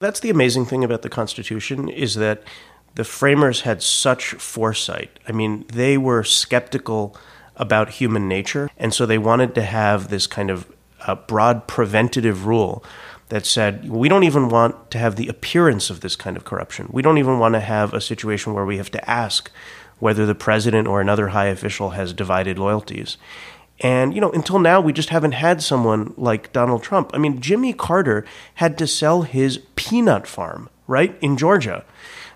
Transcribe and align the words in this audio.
That's 0.00 0.20
the 0.20 0.30
amazing 0.30 0.64
thing 0.64 0.82
about 0.82 1.02
the 1.02 1.10
Constitution 1.10 1.90
is 1.90 2.14
that 2.14 2.42
the 2.94 3.04
framers 3.04 3.60
had 3.60 3.82
such 3.82 4.32
foresight. 4.32 5.20
I 5.28 5.32
mean, 5.32 5.66
they 5.68 5.98
were 5.98 6.24
skeptical 6.24 7.14
about 7.56 7.90
human 7.90 8.26
nature, 8.26 8.70
and 8.78 8.94
so 8.94 9.04
they 9.04 9.18
wanted 9.18 9.54
to 9.56 9.62
have 9.62 10.08
this 10.08 10.26
kind 10.26 10.50
of 10.50 10.72
uh, 11.06 11.16
broad 11.16 11.68
preventative 11.68 12.46
rule 12.46 12.82
that 13.28 13.44
said 13.44 13.90
we 13.90 14.08
don't 14.08 14.24
even 14.24 14.48
want 14.48 14.90
to 14.90 14.96
have 14.96 15.16
the 15.16 15.28
appearance 15.28 15.90
of 15.90 16.00
this 16.00 16.16
kind 16.16 16.38
of 16.38 16.44
corruption. 16.44 16.88
We 16.90 17.02
don't 17.02 17.18
even 17.18 17.38
want 17.38 17.52
to 17.56 17.60
have 17.60 17.92
a 17.92 18.00
situation 18.00 18.54
where 18.54 18.64
we 18.64 18.78
have 18.78 18.90
to 18.92 19.10
ask 19.10 19.50
whether 19.98 20.24
the 20.24 20.34
president 20.34 20.88
or 20.88 21.02
another 21.02 21.28
high 21.28 21.48
official 21.48 21.90
has 21.90 22.14
divided 22.14 22.58
loyalties. 22.58 23.18
And, 23.82 24.14
you 24.14 24.20
know, 24.20 24.30
until 24.32 24.58
now, 24.58 24.78
we 24.78 24.92
just 24.92 25.08
haven't 25.08 25.32
had 25.32 25.62
someone 25.62 26.12
like 26.18 26.52
Donald 26.52 26.82
Trump. 26.82 27.12
I 27.14 27.18
mean, 27.18 27.40
Jimmy 27.40 27.72
Carter 27.72 28.26
had 28.56 28.76
to 28.76 28.86
sell 28.86 29.22
his 29.22 29.60
peanut 29.74 30.26
farm, 30.26 30.68
right, 30.86 31.16
in 31.22 31.38
Georgia. 31.38 31.86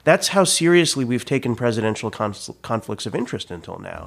That's 0.05 0.29
how 0.29 0.45
seriously 0.45 1.05
we've 1.05 1.27
taken 1.27 1.55
presidential 1.55 2.11
conflicts 2.11 3.05
of 3.05 3.15
interest 3.15 3.51
until 3.51 3.79
now. 3.79 4.07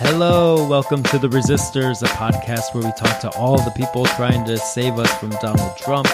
Hello, 0.00 0.68
welcome 0.68 1.02
to 1.04 1.18
The 1.18 1.28
Resistors, 1.28 2.02
a 2.02 2.08
podcast 2.08 2.74
where 2.74 2.84
we 2.84 2.92
talk 2.92 3.18
to 3.20 3.30
all 3.30 3.56
the 3.56 3.70
people 3.70 4.04
trying 4.04 4.44
to 4.44 4.58
save 4.58 4.98
us 4.98 5.12
from 5.18 5.30
Donald 5.40 5.78
Trump. 5.78 6.08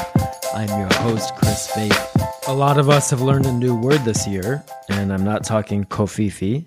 I'm 0.54 0.68
your 0.78 0.94
host, 1.00 1.34
Chris 1.34 1.66
Faith. 1.72 2.16
A 2.46 2.54
lot 2.54 2.78
of 2.78 2.88
us 2.88 3.10
have 3.10 3.20
learned 3.20 3.46
a 3.46 3.52
new 3.52 3.74
word 3.74 4.04
this 4.04 4.28
year, 4.28 4.64
and 4.88 5.12
I'm 5.12 5.24
not 5.24 5.42
talking 5.42 5.84
covfefe. 5.84 6.66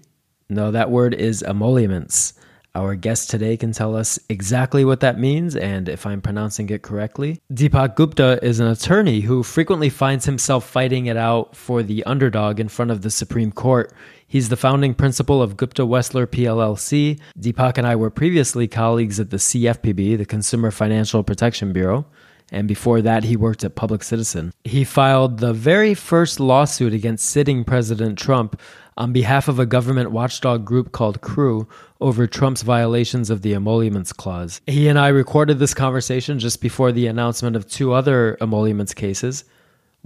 No, 0.49 0.71
that 0.71 0.91
word 0.91 1.13
is 1.13 1.43
emoluments. 1.43 2.33
Our 2.77 2.93
guest 2.93 3.31
today 3.31 3.57
can 3.57 3.71
tell 3.71 3.95
us 3.95 4.19
exactly 4.29 4.85
what 4.85 4.99
that 4.99 5.17
means 5.17 5.55
and 5.55 5.89
if 5.89 6.05
I'm 6.05 6.21
pronouncing 6.21 6.69
it 6.69 6.83
correctly. 6.83 7.41
Deepak 7.51 7.95
Gupta 7.95 8.37
is 8.43 8.59
an 8.59 8.67
attorney 8.67 9.21
who 9.21 9.41
frequently 9.41 9.89
finds 9.89 10.25
himself 10.25 10.69
fighting 10.69 11.07
it 11.07 11.17
out 11.17 11.55
for 11.55 11.81
the 11.81 12.03
underdog 12.03 12.59
in 12.59 12.67
front 12.67 12.91
of 12.91 13.01
the 13.01 13.09
Supreme 13.09 13.51
Court. 13.51 13.91
He's 14.27 14.49
the 14.49 14.55
founding 14.55 14.93
principal 14.93 15.41
of 15.41 15.57
Gupta 15.57 15.87
Wessler 15.87 16.27
PLLC. 16.27 17.19
Deepak 17.39 17.79
and 17.79 17.87
I 17.87 17.95
were 17.95 18.11
previously 18.11 18.67
colleagues 18.67 19.19
at 19.19 19.31
the 19.31 19.37
CFPB, 19.37 20.15
the 20.15 20.25
Consumer 20.25 20.69
Financial 20.69 21.23
Protection 21.23 21.73
Bureau 21.73 22.05
and 22.51 22.67
before 22.67 23.01
that, 23.01 23.25
he 23.25 23.35
worked 23.35 23.63
at 23.63 23.75
Public 23.75 24.03
Citizen. 24.03 24.53
He 24.63 24.83
filed 24.83 25.39
the 25.39 25.53
very 25.53 25.93
first 25.93 26.39
lawsuit 26.39 26.93
against 26.93 27.25
sitting 27.25 27.63
President 27.63 28.17
Trump 28.17 28.59
on 28.95 29.13
behalf 29.13 29.47
of 29.47 29.59
a 29.59 29.65
government 29.65 30.11
watchdog 30.11 30.65
group 30.65 30.91
called 30.91 31.21
Crew 31.21 31.67
over 32.01 32.25
Trump's 32.25 32.63
violations 32.63 33.29
of 33.29 33.41
the 33.41 33.53
Emoluments 33.53 34.13
Clause. 34.13 34.61
He 34.65 34.87
and 34.87 34.97
I 34.97 35.09
recorded 35.09 35.59
this 35.59 35.73
conversation 35.73 36.39
just 36.39 36.61
before 36.61 36.91
the 36.91 37.07
announcement 37.07 37.55
of 37.55 37.69
two 37.69 37.93
other 37.93 38.37
emoluments 38.41 38.93
cases 38.93 39.43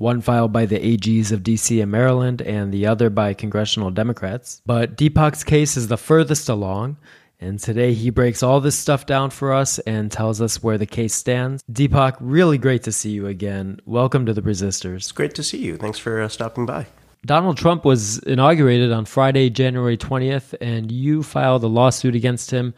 one 0.02 0.19
filed 0.19 0.52
by 0.52 0.66
the 0.66 0.80
AGs 0.80 1.31
of 1.31 1.44
DC 1.44 1.81
and 1.81 1.92
Maryland, 1.92 2.42
and 2.42 2.72
the 2.72 2.88
other 2.88 3.09
by 3.09 3.34
congressional 3.34 3.92
Democrats. 3.92 4.62
But 4.66 4.97
Deepak's 4.97 5.44
case 5.44 5.78
is 5.78 5.88
the 5.89 5.97
furthest 5.97 6.50
along, 6.50 6.97
and 7.42 7.59
today 7.59 7.94
he 7.94 8.11
breaks 8.11 8.44
all 8.44 8.61
this 8.61 8.78
stuff 8.78 9.08
down 9.08 9.31
for 9.31 9.52
us 9.52 9.80
and 9.80 10.11
tells 10.11 10.39
us 10.39 10.61
where 10.61 10.78
the 10.78 10.86
case 10.86 11.14
stands. 11.14 11.64
Deepak, 11.72 12.16
really 12.20 12.59
great 12.59 12.84
to 12.84 12.92
see 12.92 13.09
you 13.09 13.25
again. 13.25 13.80
Welcome 13.86 14.28
to 14.28 14.34
the 14.34 14.44
Resistors. 14.44 14.97
It's 14.97 15.11
great 15.11 15.34
to 15.36 15.44
see 15.44 15.58
you. 15.58 15.75
Thanks 15.78 15.97
for 15.97 16.22
uh, 16.22 16.30
stopping 16.30 16.67
by. 16.67 16.86
Donald 17.25 17.58
Trump 17.58 17.84
was 17.84 18.19
inaugurated 18.19 18.92
on 18.92 19.06
Friday, 19.06 19.50
January 19.50 19.97
20th, 19.97 20.56
and 20.62 20.92
you 20.92 21.23
filed 21.23 21.64
a 21.64 21.67
lawsuit 21.67 22.16
against 22.16 22.52
him 22.52 22.73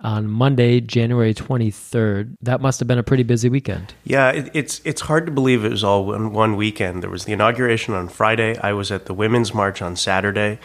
on 0.00 0.28
Monday, 0.28 0.80
January 0.80 1.34
23rd. 1.34 2.36
That 2.42 2.60
must 2.60 2.80
have 2.80 2.88
been 2.88 2.98
a 2.98 3.02
pretty 3.02 3.22
busy 3.22 3.48
weekend. 3.48 3.94
Yeah, 4.04 4.30
it, 4.30 4.50
it's 4.52 4.80
it's 4.84 5.02
hard 5.02 5.26
to 5.26 5.32
believe 5.32 5.64
it 5.64 5.70
was 5.70 5.84
all 5.84 6.06
one, 6.06 6.32
one 6.32 6.56
weekend. 6.56 7.02
There 7.02 7.10
was 7.10 7.24
the 7.24 7.32
inauguration 7.32 7.94
on 7.94 8.08
Friday. 8.08 8.58
I 8.58 8.72
was 8.72 8.90
at 8.90 9.06
the 9.06 9.14
Women's 9.14 9.54
March 9.54 9.80
on 9.80 9.96
Saturday. 9.96 10.58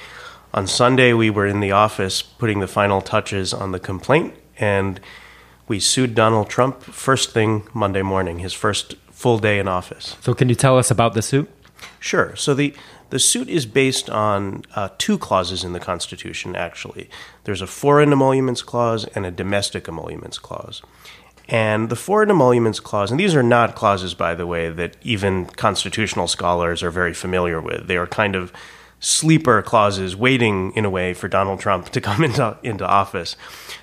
On 0.58 0.66
Sunday, 0.66 1.14
we 1.14 1.30
were 1.30 1.46
in 1.46 1.60
the 1.60 1.70
office 1.70 2.24
putting 2.24 2.62
the 2.62 2.68
final 2.68 3.00
touches 3.00 3.54
on 3.54 3.74
the 3.74 3.80
complaint, 3.80 4.34
and 4.58 5.00
we 5.68 5.80
sued 5.80 6.16
Donald 6.16 6.50
Trump 6.50 6.82
first 6.82 7.30
thing 7.30 7.68
Monday 7.76 8.02
morning, 8.02 8.40
his 8.40 8.54
first 8.54 8.96
full 9.12 9.38
day 9.38 9.60
in 9.60 9.68
office. 9.68 10.18
So, 10.20 10.34
can 10.34 10.50
you 10.50 10.56
tell 10.56 10.80
us 10.80 10.90
about 10.90 11.14
the 11.14 11.22
suit? 11.22 11.48
Sure. 12.00 12.36
So, 12.36 12.56
the, 12.56 12.74
the 13.12 13.20
suit 13.20 13.50
is 13.50 13.68
based 13.68 14.10
on 14.10 14.64
uh, 14.74 14.90
two 14.98 15.20
clauses 15.20 15.64
in 15.64 15.74
the 15.74 15.80
Constitution, 15.80 16.56
actually. 16.56 17.08
There's 17.44 17.62
a 17.62 17.68
foreign 17.68 18.12
emoluments 18.12 18.64
clause 18.64 19.06
and 19.14 19.28
a 19.28 19.32
domestic 19.32 19.88
emoluments 19.88 20.40
clause. 20.40 20.82
And 21.48 21.90
the 21.90 21.96
foreign 21.96 22.32
emoluments 22.32 22.80
clause, 22.80 23.12
and 23.12 23.20
these 23.20 23.36
are 23.36 23.44
not 23.44 23.76
clauses, 23.76 24.16
by 24.16 24.34
the 24.34 24.48
way, 24.48 24.72
that 24.72 24.98
even 25.04 25.46
constitutional 25.46 26.28
scholars 26.28 26.82
are 26.82 26.90
very 26.90 27.14
familiar 27.14 27.62
with. 27.62 27.86
They 27.86 27.98
are 27.98 28.08
kind 28.08 28.36
of 28.36 28.52
sleeper 29.00 29.62
clauses 29.62 30.16
waiting 30.16 30.72
in 30.76 30.86
a 30.86 30.90
way 30.90 31.14
for 31.14 31.28
Donald 31.28 31.60
Trump 31.60 31.90
to 31.90 32.02
come 32.02 32.24
into, 32.24 32.58
into 32.64 32.86
office. 32.86 33.36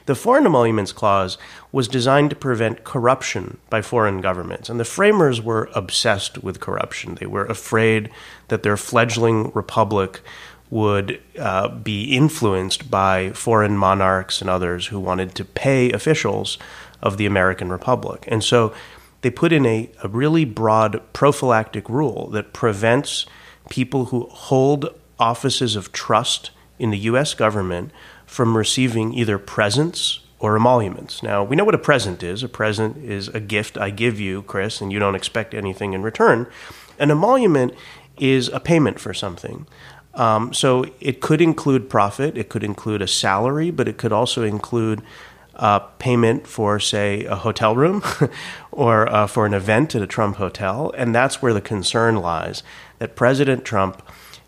The 0.06 0.14
Foreign 0.14 0.46
Emoluments 0.46 0.92
Clause 0.92 1.38
was 1.72 1.88
designed 1.88 2.30
to 2.30 2.36
prevent 2.36 2.84
corruption 2.84 3.58
by 3.70 3.82
foreign 3.82 4.20
governments, 4.20 4.68
and 4.68 4.78
the 4.78 4.84
framers 4.84 5.40
were 5.40 5.70
obsessed 5.74 6.42
with 6.42 6.60
corruption. 6.60 7.16
They 7.16 7.26
were 7.26 7.46
afraid 7.46 8.10
that 8.48 8.62
their 8.62 8.76
fledgling 8.76 9.50
republic 9.54 10.20
would 10.70 11.20
uh, 11.38 11.68
be 11.68 12.16
influenced 12.16 12.90
by 12.90 13.30
foreign 13.30 13.76
monarchs 13.76 14.40
and 14.40 14.50
others 14.50 14.86
who 14.86 14.98
wanted 14.98 15.34
to 15.36 15.44
pay 15.44 15.92
officials 15.92 16.58
of 17.02 17.16
the 17.16 17.26
American 17.26 17.70
Republic. 17.70 18.24
And 18.28 18.42
so 18.42 18.74
they 19.20 19.30
put 19.30 19.52
in 19.52 19.64
a, 19.66 19.90
a 20.02 20.08
really 20.08 20.44
broad 20.44 21.00
prophylactic 21.12 21.88
rule 21.88 22.28
that 22.30 22.52
prevents 22.52 23.26
people 23.68 24.06
who 24.06 24.26
hold 24.30 24.88
offices 25.18 25.76
of 25.76 25.92
trust 25.92 26.50
in 26.78 26.90
the 26.90 26.98
U.S. 26.98 27.34
government 27.34 27.90
from 28.26 28.56
receiving 28.56 29.14
either 29.14 29.38
presents 29.38 30.20
or 30.38 30.56
emoluments. 30.56 31.22
Now, 31.22 31.42
we 31.42 31.56
know 31.56 31.64
what 31.64 31.74
a 31.74 31.78
present 31.78 32.22
is. 32.22 32.42
A 32.42 32.48
present 32.48 32.98
is 32.98 33.28
a 33.28 33.40
gift 33.40 33.78
I 33.78 33.90
give 33.90 34.20
you, 34.20 34.42
Chris, 34.42 34.80
and 34.80 34.92
you 34.92 34.98
don't 34.98 35.14
expect 35.14 35.54
anything 35.54 35.94
in 35.94 36.02
return. 36.02 36.46
An 36.98 37.10
emolument 37.10 37.74
is 38.18 38.48
a 38.48 38.60
payment 38.60 39.00
for 39.00 39.14
something. 39.14 39.66
Um, 40.14 40.52
so 40.52 40.84
it 41.00 41.20
could 41.20 41.40
include 41.40 41.88
profit, 41.88 42.36
it 42.36 42.48
could 42.48 42.62
include 42.62 43.02
a 43.02 43.08
salary, 43.08 43.70
but 43.70 43.88
it 43.88 43.96
could 43.96 44.12
also 44.12 44.42
include 44.42 45.02
uh, 45.56 45.78
payment 45.78 46.46
for, 46.46 46.78
say, 46.78 47.24
a 47.24 47.36
hotel 47.36 47.74
room 47.74 48.02
or 48.72 49.08
uh, 49.08 49.26
for 49.26 49.46
an 49.46 49.54
event 49.54 49.94
at 49.94 50.02
a 50.02 50.06
Trump 50.06 50.36
hotel. 50.36 50.92
And 50.96 51.14
that's 51.14 51.40
where 51.40 51.52
the 51.52 51.60
concern 51.60 52.16
lies 52.16 52.62
that 52.98 53.16
President 53.16 53.64
Trump 53.64 54.02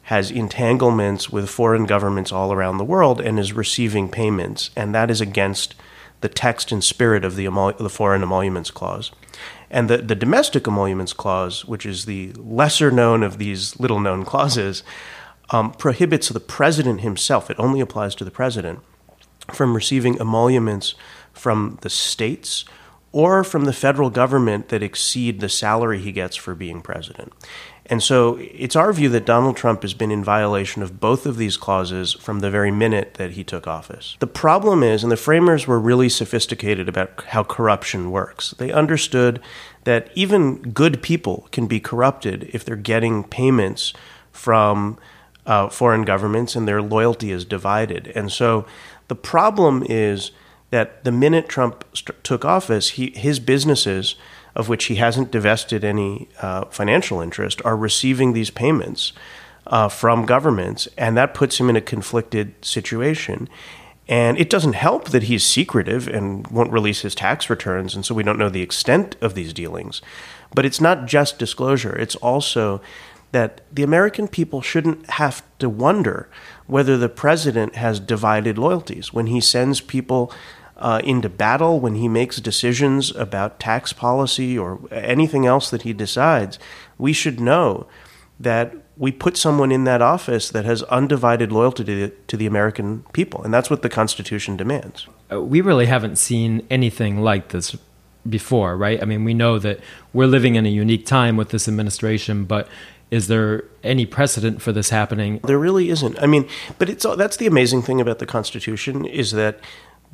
has 0.07 0.31
entanglements 0.31 1.31
with 1.31 1.51
foreign 1.51 1.85
governments 1.85 2.31
all 2.31 2.53
around 2.53 2.79
the 2.79 2.85
world 2.85 3.21
and 3.21 3.41
is 3.41 3.53
receiving 3.53 4.09
payments, 4.09 4.71
and 4.77 4.95
that 4.95 5.11
is 5.11 5.21
against 5.21 5.75
the 6.21 6.29
text 6.29 6.71
and 6.71 6.85
spirit 6.85 7.25
of 7.25 7.35
the, 7.35 7.45
emol- 7.45 7.77
the 7.77 7.91
Foreign 7.91 8.23
Emoluments 8.23 8.71
Clause. 8.71 9.11
And 9.69 9.91
the, 9.91 9.99
the 9.99 10.15
Domestic 10.15 10.69
Emoluments 10.69 11.13
Clause, 11.13 11.65
which 11.65 11.85
is 11.85 12.05
the 12.05 12.33
lesser 12.35 12.93
known 12.93 13.25
of 13.25 13.39
these 13.39 13.81
little 13.81 13.99
known 13.99 14.25
clauses, 14.25 14.85
um, 15.51 15.73
prohibits 15.73 16.29
the 16.29 16.39
president 16.39 17.01
himself, 17.01 17.51
it 17.51 17.59
only 17.59 17.81
applies 17.81 18.15
to 18.15 18.25
the 18.25 18.31
president, 18.31 18.79
from 19.53 19.75
receiving 19.75 20.21
emoluments 20.21 20.95
from 21.33 21.79
the 21.83 21.91
states 21.91 22.65
or 23.11 23.43
from 23.43 23.65
the 23.65 23.73
federal 23.73 24.11
government 24.11 24.69
that 24.69 24.85
exceed 24.85 25.41
the 25.41 25.49
salary 25.49 25.99
he 26.01 26.13
gets 26.13 26.37
for 26.37 26.55
being 26.55 26.81
president. 26.81 27.33
And 27.89 28.03
so 28.03 28.37
it's 28.41 28.77
our 28.77 28.93
view 28.93 29.09
that 29.11 29.25
Donald 29.25 29.57
Trump 29.57 29.83
has 29.83 29.95
been 29.95 30.11
in 30.11 30.25
violation 30.25 30.83
of 30.83 31.01
both 31.01 31.25
of 31.25 31.37
these 31.37 31.57
clauses 31.57 32.15
from 32.15 32.41
the 32.41 32.51
very 32.51 32.71
minute 32.71 33.15
that 33.15 33.33
he 33.33 33.45
took 33.45 33.67
office. 33.67 34.17
The 34.19 34.27
problem 34.27 34.83
is, 34.83 35.03
and 35.03 35.13
the 35.13 35.17
framers 35.17 35.67
were 35.67 35.79
really 35.79 36.09
sophisticated 36.09 36.89
about 36.89 37.25
how 37.29 37.45
corruption 37.45 38.11
works, 38.11 38.51
they 38.59 38.73
understood 38.73 39.41
that 39.85 40.11
even 40.15 40.57
good 40.73 41.01
people 41.01 41.47
can 41.53 41.67
be 41.67 41.79
corrupted 41.79 42.51
if 42.53 42.65
they're 42.65 42.77
getting 42.77 43.23
payments 43.23 43.93
from 44.33 44.99
uh, 45.47 45.69
foreign 45.69 46.03
governments 46.03 46.57
and 46.57 46.67
their 46.67 46.83
loyalty 46.83 47.31
is 47.31 47.45
divided. 47.45 48.13
And 48.17 48.33
so 48.33 48.67
the 49.09 49.15
problem 49.15 49.85
is 49.89 50.33
that 50.71 51.05
the 51.05 51.13
minute 51.13 51.49
Trump 51.49 51.85
st- 51.95 52.23
took 52.25 52.45
office, 52.45 52.91
he, 52.91 53.11
his 53.11 53.39
businesses 53.39 54.17
of 54.57 54.69
which 54.69 54.87
he 54.87 54.97
hasn't 54.97 55.31
divested 55.31 55.85
any 55.85 56.29
uh, 56.41 56.65
financial 56.65 57.21
interest, 57.21 57.61
are 57.65 57.77
receiving 57.77 58.33
these 58.33 58.51
payments 58.51 59.13
uh, 59.67 59.89
from 59.89 60.27
governments, 60.27 60.89
and 60.97 61.17
that 61.17 61.35
puts 61.35 61.61
him 61.61 61.69
in 61.69 61.77
a 61.77 61.81
conflicted 61.81 62.55
situation. 62.65 63.49
And 64.09 64.39
it 64.39 64.49
doesn't 64.49 64.75
help 64.75 65.11
that 65.11 65.25
he's 65.25 65.45
secretive 65.45 66.09
and 66.09 66.47
won't 66.47 66.73
release 66.73 67.03
his 67.03 67.15
tax 67.15 67.51
returns, 67.51 67.95
and 67.95 68.05
so 68.05 68.15
we 68.15 68.23
don't 68.23 68.39
know 68.39 68.49
the 68.49 68.63
extent 68.63 69.17
of 69.21 69.35
these 69.35 69.53
dealings. 69.53 70.01
But 70.55 70.65
it's 70.65 70.81
not 70.81 71.07
just 71.07 71.39
disclosure, 71.39 71.95
it's 71.95 72.17
also 72.17 72.81
that 73.33 73.61
the 73.71 73.83
American 73.83 74.29
people 74.29 74.63
shouldn't 74.63 75.11
have 75.11 75.43
to 75.59 75.69
wonder 75.69 76.31
whether 76.67 76.97
the 76.97 77.09
president 77.09 77.75
has 77.75 78.01
divided 78.01 78.57
loyalties 78.57 79.13
when 79.13 79.27
he 79.27 79.41
sends 79.41 79.81
people 79.81 80.33
uh, 80.77 81.01
into 81.05 81.29
battle, 81.29 81.81
when 81.81 81.95
he 81.95 82.09
makes 82.09 82.37
decisions 82.41 83.15
about 83.17 83.59
tax 83.59 83.93
policy 83.93 84.59
or 84.59 84.81
anything 84.91 85.47
else 85.47 85.71
that 85.71 85.83
he 85.83 85.93
decides, 85.93 86.59
we 86.99 87.13
should 87.13 87.41
know 87.41 87.87
that 88.39 88.75
we 88.99 89.13
put 89.13 89.37
someone 89.37 89.73
in 89.73 89.85
that 89.85 90.03
office 90.03 90.51
that 90.51 90.65
has 90.65 90.83
undivided 90.85 91.53
loyalty 91.53 91.85
to 91.85 91.95
the, 91.95 92.15
to 92.29 92.37
the 92.37 92.47
American 92.47 93.05
people. 93.13 93.43
And 93.43 93.53
that's 93.53 93.71
what 93.71 93.83
the 93.83 93.89
Constitution 93.89 94.57
demands. 94.57 95.07
Uh, 95.33 95.41
we 95.41 95.61
really 95.61 95.87
haven't 95.87 96.17
seen 96.17 96.67
anything 96.71 97.21
like 97.21 97.49
this 97.49 97.77
before, 98.29 98.77
right? 98.77 99.01
I 99.01 99.05
mean, 99.05 99.25
we 99.25 99.35
know 99.35 99.59
that 99.59 99.81
we're 100.13 100.27
living 100.27 100.57
in 100.57 100.67
a 100.67 100.71
unique 100.71 101.07
time 101.07 101.37
with 101.37 101.51
this 101.51 101.69
administration, 101.69 102.45
but 102.45 102.69
is 103.11 103.29
there 103.29 103.65
any 103.85 104.05
precedent 104.05 104.61
for 104.61 104.73
this 104.73 104.91
happening? 104.91 105.41
There 105.45 105.59
really 105.59 105.91
isn't. 105.91 106.21
I 106.21 106.27
mean, 106.27 106.49
but 106.79 106.89
it's 106.89 107.07
that's 107.17 107.37
the 107.37 107.47
amazing 107.47 107.83
thing 107.83 108.01
about 108.01 108.19
the 108.19 108.27
Constitution 108.27 109.05
is 109.05 109.31
that 109.33 109.61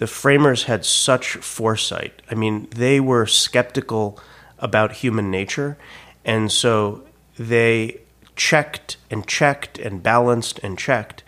the 0.03 0.09
framers 0.09 0.65
had 0.65 0.85
such 0.85 1.37
foresight. 1.37 2.23
I 2.29 2.35
mean, 2.35 2.67
they 2.75 2.99
were 2.99 3.25
skeptical 3.25 4.19
about 4.59 4.95
human 4.95 5.31
nature, 5.31 5.79
and 6.25 6.51
so 6.51 7.05
they 7.39 8.01
checked 8.35 8.97
and 9.13 9.25
checked 9.29 9.79
and 9.79 10.03
balanced 10.03 10.59
and 10.65 10.77
checked, 10.77 11.23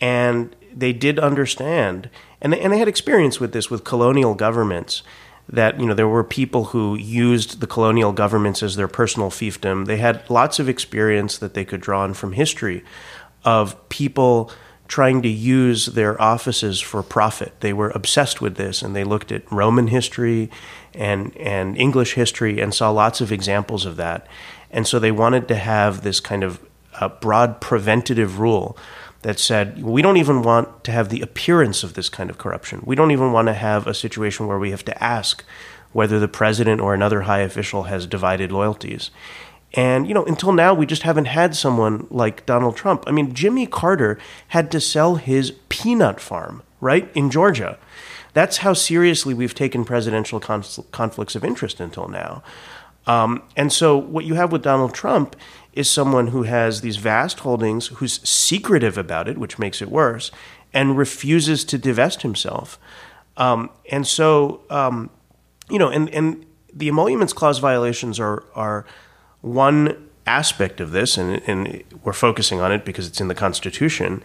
and 0.00 0.56
they 0.74 0.92
did 0.92 1.20
understand, 1.20 2.10
and 2.40 2.52
they, 2.52 2.58
and 2.58 2.72
they 2.72 2.80
had 2.80 2.88
experience 2.88 3.38
with 3.38 3.52
this 3.52 3.70
with 3.70 3.84
colonial 3.84 4.34
governments 4.34 5.04
that 5.48 5.78
you 5.78 5.86
know 5.86 5.94
there 5.94 6.08
were 6.08 6.24
people 6.24 6.64
who 6.64 6.96
used 6.96 7.60
the 7.60 7.68
colonial 7.68 8.10
governments 8.10 8.60
as 8.60 8.74
their 8.74 8.88
personal 8.88 9.30
fiefdom. 9.30 9.86
They 9.86 9.98
had 9.98 10.28
lots 10.28 10.58
of 10.58 10.68
experience 10.68 11.38
that 11.38 11.54
they 11.54 11.64
could 11.64 11.80
draw 11.80 12.02
on 12.02 12.14
from 12.14 12.32
history 12.32 12.82
of 13.44 13.88
people 13.88 14.50
trying 14.90 15.22
to 15.22 15.28
use 15.28 15.86
their 15.86 16.20
offices 16.20 16.80
for 16.80 17.00
profit. 17.00 17.52
They 17.60 17.72
were 17.72 17.90
obsessed 17.90 18.40
with 18.40 18.56
this, 18.56 18.82
and 18.82 18.94
they 18.94 19.04
looked 19.04 19.30
at 19.30 19.50
Roman 19.50 19.86
history 19.86 20.50
and 20.92 21.34
and 21.36 21.78
English 21.78 22.14
history 22.14 22.60
and 22.60 22.74
saw 22.74 22.90
lots 22.90 23.20
of 23.20 23.30
examples 23.30 23.86
of 23.86 23.96
that. 23.96 24.26
And 24.68 24.88
so 24.88 24.98
they 24.98 25.12
wanted 25.12 25.46
to 25.46 25.54
have 25.54 26.02
this 26.02 26.18
kind 26.18 26.42
of 26.42 26.58
uh, 27.00 27.08
broad 27.08 27.60
preventative 27.60 28.40
rule 28.40 28.76
that 29.22 29.38
said 29.38 29.80
we 29.80 30.02
don't 30.02 30.16
even 30.16 30.42
want 30.42 30.82
to 30.82 30.90
have 30.90 31.08
the 31.08 31.20
appearance 31.20 31.84
of 31.84 31.94
this 31.94 32.08
kind 32.08 32.28
of 32.28 32.38
corruption. 32.38 32.82
We 32.84 32.96
don't 32.96 33.12
even 33.12 33.30
want 33.30 33.46
to 33.46 33.54
have 33.54 33.86
a 33.86 33.94
situation 33.94 34.48
where 34.48 34.58
we 34.58 34.72
have 34.72 34.84
to 34.86 35.02
ask 35.02 35.44
whether 35.92 36.18
the 36.18 36.28
president 36.28 36.80
or 36.80 36.94
another 36.94 37.22
high 37.22 37.40
official 37.40 37.84
has 37.84 38.06
divided 38.06 38.50
loyalties. 38.50 39.12
And, 39.74 40.08
you 40.08 40.14
know, 40.14 40.24
until 40.24 40.52
now, 40.52 40.74
we 40.74 40.84
just 40.84 41.02
haven't 41.02 41.26
had 41.26 41.54
someone 41.54 42.06
like 42.10 42.44
Donald 42.44 42.76
Trump. 42.76 43.04
I 43.06 43.12
mean, 43.12 43.34
Jimmy 43.34 43.66
Carter 43.66 44.18
had 44.48 44.70
to 44.72 44.80
sell 44.80 45.14
his 45.14 45.52
peanut 45.68 46.20
farm, 46.20 46.62
right, 46.80 47.08
in 47.14 47.30
Georgia. 47.30 47.78
That's 48.32 48.58
how 48.58 48.72
seriously 48.72 49.34
we've 49.34 49.54
taken 49.54 49.84
presidential 49.84 50.40
conflicts 50.40 51.34
of 51.34 51.44
interest 51.44 51.80
until 51.80 52.08
now. 52.08 52.42
Um, 53.06 53.42
and 53.56 53.72
so, 53.72 53.96
what 53.96 54.24
you 54.24 54.34
have 54.34 54.52
with 54.52 54.62
Donald 54.62 54.94
Trump 54.94 55.34
is 55.72 55.88
someone 55.88 56.28
who 56.28 56.42
has 56.42 56.80
these 56.80 56.96
vast 56.96 57.40
holdings, 57.40 57.88
who's 57.88 58.20
secretive 58.28 58.98
about 58.98 59.28
it, 59.28 59.38
which 59.38 59.58
makes 59.58 59.80
it 59.80 59.90
worse, 59.90 60.30
and 60.72 60.98
refuses 60.98 61.64
to 61.64 61.78
divest 61.78 62.22
himself. 62.22 62.78
Um, 63.36 63.70
and 63.90 64.06
so, 64.06 64.62
um, 64.68 65.10
you 65.70 65.78
know, 65.78 65.88
and, 65.88 66.08
and 66.10 66.44
the 66.72 66.88
emoluments 66.88 67.32
clause 67.32 67.58
violations 67.58 68.20
are 68.20 68.44
are 68.54 68.84
one 69.40 70.08
aspect 70.26 70.80
of 70.80 70.92
this, 70.92 71.16
and, 71.16 71.42
and 71.46 71.82
we're 72.04 72.12
focusing 72.12 72.60
on 72.60 72.72
it 72.72 72.84
because 72.84 73.06
it's 73.06 73.20
in 73.20 73.28
the 73.28 73.34
Constitution. 73.34 74.22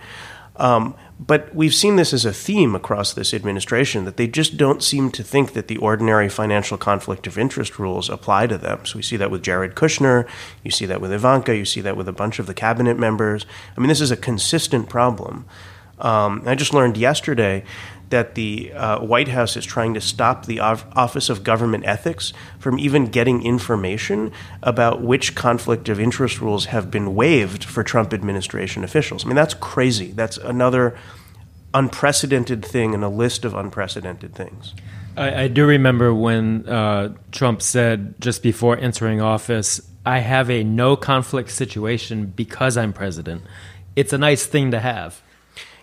Um, 0.57 0.95
but 1.19 1.53
we've 1.53 1.73
seen 1.73 1.95
this 1.95 2.13
as 2.13 2.25
a 2.25 2.33
theme 2.33 2.75
across 2.75 3.13
this 3.13 3.33
administration 3.33 4.05
that 4.05 4.17
they 4.17 4.27
just 4.27 4.57
don't 4.57 4.83
seem 4.83 5.11
to 5.11 5.23
think 5.23 5.53
that 5.53 5.67
the 5.67 5.77
ordinary 5.77 6.29
financial 6.29 6.77
conflict 6.77 7.27
of 7.27 7.37
interest 7.37 7.79
rules 7.79 8.09
apply 8.09 8.47
to 8.47 8.57
them. 8.57 8.85
So 8.85 8.97
we 8.97 9.03
see 9.03 9.17
that 9.17 9.31
with 9.31 9.43
Jared 9.43 9.75
Kushner, 9.75 10.27
you 10.63 10.71
see 10.71 10.85
that 10.85 11.01
with 11.01 11.11
Ivanka, 11.11 11.55
you 11.55 11.65
see 11.65 11.81
that 11.81 11.97
with 11.97 12.07
a 12.07 12.13
bunch 12.13 12.39
of 12.39 12.47
the 12.47 12.53
cabinet 12.53 12.97
members. 12.97 13.45
I 13.75 13.79
mean, 13.79 13.89
this 13.89 14.01
is 14.01 14.11
a 14.11 14.17
consistent 14.17 14.89
problem. 14.89 15.45
Um, 15.99 16.43
I 16.45 16.55
just 16.55 16.73
learned 16.73 16.97
yesterday 16.97 17.63
that 18.09 18.35
the 18.35 18.71
uh, 18.73 18.99
White 18.99 19.27
House 19.29 19.57
is 19.57 19.65
trying 19.65 19.93
to 19.95 20.01
stop 20.01 20.45
the 20.45 20.59
Office 20.59 21.29
of 21.29 21.43
Government 21.43 21.85
Ethics 21.85 22.33
from 22.59 22.77
even 22.79 23.07
getting 23.07 23.43
information 23.43 24.31
about 24.61 25.01
which 25.01 25.35
conflict 25.35 25.89
of 25.89 25.99
interest 25.99 26.39
rules 26.39 26.65
have 26.65 26.91
been 26.91 27.15
waived 27.15 27.63
for 27.63 27.83
Trump 27.83 28.13
administration 28.13 28.83
officials. 28.83 29.25
I 29.25 29.27
mean, 29.27 29.35
that's 29.35 29.55
crazy. 29.55 30.11
That's 30.11 30.37
another 30.37 30.97
unprecedented 31.73 32.63
thing 32.63 32.93
in 32.93 33.03
a 33.03 33.09
list 33.09 33.43
of 33.43 33.53
unprecedented 33.53 34.33
things. 34.33 34.73
I, 35.17 35.43
I 35.43 35.47
do 35.47 35.65
remember 35.65 36.13
when 36.13 36.67
uh, 36.67 37.13
Trump 37.31 37.61
said 37.61 38.15
just 38.19 38.43
before 38.43 38.77
entering 38.77 39.21
office, 39.21 39.81
I 40.05 40.19
have 40.19 40.49
a 40.49 40.63
no 40.63 40.95
conflict 40.95 41.49
situation 41.51 42.27
because 42.27 42.77
I'm 42.77 42.93
president. 42.93 43.41
It's 43.95 44.13
a 44.13 44.17
nice 44.17 44.45
thing 44.45 44.71
to 44.71 44.79
have. 44.79 45.21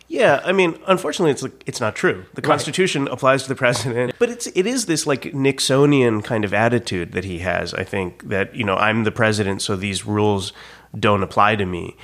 Yeah, 0.09 0.43
I 0.45 0.53
mean, 0.53 0.79
unfortunately, 0.87 1.33
it's 1.33 1.45
it's 1.67 1.81
not 1.81 1.97
true. 1.97 2.27
The 2.35 2.43
Constitution 2.43 3.05
right. 3.05 3.15
applies 3.15 3.45
to 3.45 3.49
the 3.49 3.55
president, 3.55 4.15
but 4.19 4.29
it's 4.29 4.47
it 4.49 4.67
is 4.67 4.87
this 4.87 5.07
like 5.07 5.23
Nixonian 5.23 6.23
kind 6.23 6.45
of 6.45 6.53
attitude 6.53 7.13
that 7.13 7.25
he 7.25 7.39
has. 7.39 7.73
I 7.75 7.85
think 7.85 8.29
that 8.29 8.55
you 8.55 8.65
know 8.65 8.77
I'm 8.77 9.05
the 9.05 9.13
president, 9.13 9.63
so 9.63 9.75
these 9.75 10.05
rules 10.05 10.53
don't 10.99 11.23
apply 11.23 11.57
to 11.57 11.65
me, 11.65 11.97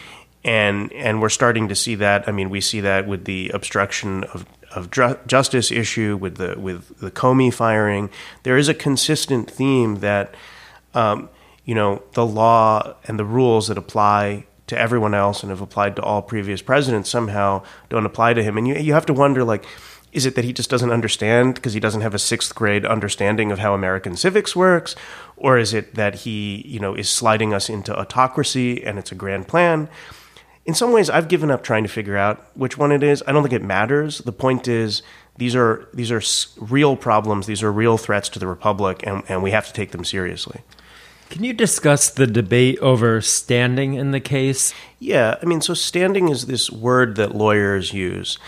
and 0.42 0.92
and 0.94 1.20
we're 1.20 1.28
starting 1.28 1.68
to 1.68 1.74
see 1.74 1.94
that. 1.96 2.26
I 2.26 2.32
mean, 2.32 2.50
we 2.50 2.60
see 2.60 2.80
that 2.80 3.06
with 3.06 3.26
the 3.26 3.50
obstruction 3.50 4.24
of 4.24 4.46
of 4.74 4.90
justice 4.90 5.70
issue, 5.70 6.16
with 6.16 6.36
the 6.36 6.58
with 6.58 6.98
the 7.00 7.10
Comey 7.10 7.52
firing. 7.52 8.08
There 8.42 8.56
is 8.56 8.68
a 8.68 8.74
consistent 8.74 9.50
theme 9.50 9.96
that. 9.96 10.34
Um, 10.94 11.28
you 11.68 11.74
know 11.74 12.02
the 12.14 12.24
law 12.24 12.94
and 13.04 13.18
the 13.18 13.26
rules 13.26 13.68
that 13.68 13.76
apply 13.76 14.46
to 14.68 14.78
everyone 14.78 15.14
else 15.14 15.42
and 15.42 15.50
have 15.50 15.60
applied 15.60 15.96
to 15.96 16.02
all 16.02 16.22
previous 16.22 16.62
presidents 16.62 17.10
somehow 17.10 17.62
don't 17.88 18.06
apply 18.06 18.34
to 18.34 18.42
him. 18.42 18.56
And 18.56 18.66
you, 18.66 18.76
you 18.76 18.92
have 18.94 19.06
to 19.06 19.12
wonder, 19.12 19.44
like, 19.44 19.64
is 20.12 20.24
it 20.24 20.34
that 20.36 20.44
he 20.44 20.52
just 20.52 20.70
doesn't 20.70 20.90
understand 20.90 21.54
because 21.54 21.74
he 21.74 21.80
doesn't 21.80 22.00
have 22.00 22.14
a 22.14 22.18
sixth 22.18 22.54
grade 22.54 22.86
understanding 22.86 23.52
of 23.52 23.58
how 23.58 23.74
American 23.74 24.16
civics 24.16 24.56
works? 24.56 24.96
Or 25.36 25.58
is 25.58 25.74
it 25.74 25.94
that 25.96 26.16
he, 26.16 26.64
you 26.66 26.80
know, 26.80 26.94
is 26.94 27.10
sliding 27.10 27.52
us 27.52 27.68
into 27.68 27.98
autocracy 27.98 28.82
and 28.84 28.98
it's 28.98 29.12
a 29.12 29.14
grand 29.14 29.48
plan? 29.48 29.88
In 30.64 30.74
some 30.74 30.92
ways, 30.92 31.08
I've 31.08 31.28
given 31.28 31.50
up 31.50 31.62
trying 31.62 31.82
to 31.82 31.88
figure 31.88 32.16
out 32.16 32.46
which 32.54 32.76
one 32.76 32.92
it 32.92 33.02
is. 33.02 33.22
I 33.26 33.32
don't 33.32 33.42
think 33.42 33.54
it 33.54 33.62
matters. 33.62 34.18
The 34.18 34.32
point 34.32 34.68
is, 34.68 35.02
these 35.38 35.54
are 35.54 35.88
these 35.94 36.10
are 36.10 36.20
real 36.62 36.96
problems. 36.96 37.46
These 37.46 37.62
are 37.62 37.72
real 37.72 37.96
threats 37.96 38.28
to 38.30 38.38
the 38.38 38.46
republic, 38.46 39.02
and, 39.04 39.22
and 39.28 39.42
we 39.42 39.52
have 39.52 39.66
to 39.68 39.72
take 39.72 39.92
them 39.92 40.04
seriously. 40.04 40.62
Can 41.30 41.44
you 41.44 41.52
discuss 41.52 42.08
the 42.08 42.26
debate 42.26 42.78
over 42.78 43.20
standing 43.20 43.94
in 43.94 44.12
the 44.12 44.20
case? 44.20 44.72
Yeah, 44.98 45.36
I 45.40 45.44
mean, 45.44 45.60
so 45.60 45.74
standing 45.74 46.30
is 46.30 46.46
this 46.46 46.70
word 46.70 47.16
that 47.16 47.34
lawyers 47.34 47.92
use 47.92 48.38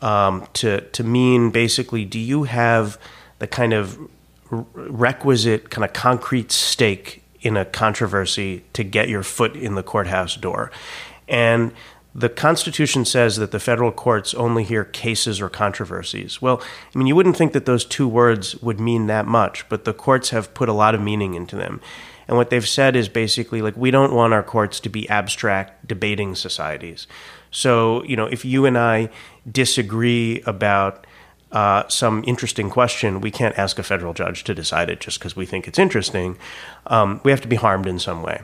um, 0.00 0.46
to 0.54 0.80
to 0.80 1.04
mean 1.04 1.50
basically, 1.50 2.04
do 2.04 2.18
you 2.18 2.44
have 2.44 2.98
the 3.38 3.46
kind 3.46 3.72
of 3.72 3.98
requisite 4.50 5.70
kind 5.70 5.84
of 5.84 5.92
concrete 5.92 6.52
stake 6.52 7.22
in 7.40 7.56
a 7.56 7.64
controversy 7.64 8.64
to 8.72 8.84
get 8.84 9.08
your 9.08 9.22
foot 9.22 9.54
in 9.54 9.74
the 9.74 9.82
courthouse 9.82 10.36
door? 10.36 10.70
And 11.28 11.72
the 12.14 12.28
Constitution 12.28 13.04
says 13.04 13.36
that 13.36 13.52
the 13.52 13.60
federal 13.60 13.92
courts 13.92 14.34
only 14.34 14.64
hear 14.64 14.84
cases 14.84 15.40
or 15.40 15.48
controversies. 15.48 16.42
Well, 16.42 16.60
I 16.94 16.98
mean, 16.98 17.06
you 17.06 17.16
wouldn't 17.16 17.36
think 17.36 17.52
that 17.52 17.64
those 17.64 17.84
two 17.84 18.06
words 18.06 18.56
would 18.56 18.78
mean 18.78 19.06
that 19.06 19.26
much, 19.26 19.66
but 19.68 19.84
the 19.84 19.94
courts 19.94 20.30
have 20.30 20.52
put 20.52 20.68
a 20.68 20.74
lot 20.74 20.94
of 20.94 21.00
meaning 21.00 21.34
into 21.34 21.56
them. 21.56 21.80
And 22.32 22.38
what 22.38 22.48
they've 22.48 22.66
said 22.66 22.96
is 22.96 23.10
basically 23.10 23.60
like, 23.60 23.76
we 23.76 23.90
don't 23.90 24.14
want 24.14 24.32
our 24.32 24.42
courts 24.42 24.80
to 24.80 24.88
be 24.88 25.06
abstract 25.10 25.86
debating 25.86 26.34
societies. 26.34 27.06
So, 27.50 28.02
you 28.04 28.16
know, 28.16 28.24
if 28.24 28.42
you 28.42 28.64
and 28.64 28.78
I 28.78 29.10
disagree 29.50 30.40
about 30.46 31.06
uh, 31.50 31.86
some 31.88 32.24
interesting 32.26 32.70
question, 32.70 33.20
we 33.20 33.30
can't 33.30 33.58
ask 33.58 33.78
a 33.78 33.82
federal 33.82 34.14
judge 34.14 34.44
to 34.44 34.54
decide 34.54 34.88
it 34.88 34.98
just 34.98 35.18
because 35.18 35.36
we 35.36 35.44
think 35.44 35.68
it's 35.68 35.78
interesting. 35.78 36.38
Um, 36.86 37.20
we 37.22 37.32
have 37.32 37.42
to 37.42 37.48
be 37.48 37.56
harmed 37.56 37.86
in 37.86 37.98
some 37.98 38.22
way. 38.22 38.40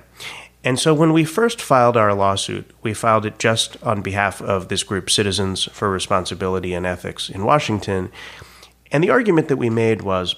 And 0.62 0.78
so 0.78 0.92
when 0.92 1.14
we 1.14 1.24
first 1.24 1.58
filed 1.58 1.96
our 1.96 2.12
lawsuit, 2.12 2.70
we 2.82 2.92
filed 2.92 3.24
it 3.24 3.38
just 3.38 3.82
on 3.82 4.02
behalf 4.02 4.42
of 4.42 4.68
this 4.68 4.82
group, 4.82 5.08
Citizens 5.08 5.64
for 5.72 5.90
Responsibility 5.90 6.74
and 6.74 6.84
Ethics 6.84 7.30
in 7.30 7.42
Washington. 7.42 8.12
And 8.92 9.02
the 9.02 9.08
argument 9.08 9.48
that 9.48 9.56
we 9.56 9.70
made 9.70 10.02
was 10.02 10.36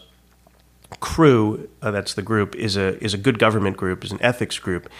Crew, 0.98 1.68
uh, 1.82 1.90
that's 1.90 2.14
the 2.14 2.22
group, 2.22 2.54
is 2.56 2.76
a 2.76 3.02
is 3.02 3.14
a 3.14 3.18
good 3.18 3.38
government 3.38 3.76
group, 3.76 4.04
is 4.04 4.10
an 4.10 4.20
ethics 4.20 4.58
group, 4.58 4.90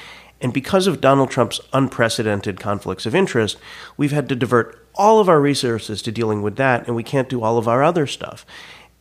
and 0.40 0.52
because 0.52 0.86
of 0.86 1.00
Donald 1.00 1.30
Trump's 1.30 1.60
unprecedented 1.72 2.60
conflicts 2.60 3.06
of 3.06 3.14
interest, 3.14 3.58
we've 3.96 4.12
had 4.12 4.28
to 4.28 4.36
divert 4.36 4.86
all 4.94 5.20
of 5.20 5.28
our 5.28 5.40
resources 5.40 6.00
to 6.02 6.12
dealing 6.12 6.42
with 6.42 6.56
that, 6.56 6.86
and 6.86 6.96
we 6.96 7.02
can't 7.02 7.28
do 7.28 7.42
all 7.42 7.58
of 7.58 7.68
our 7.68 7.82
other 7.82 8.06
stuff. 8.06 8.46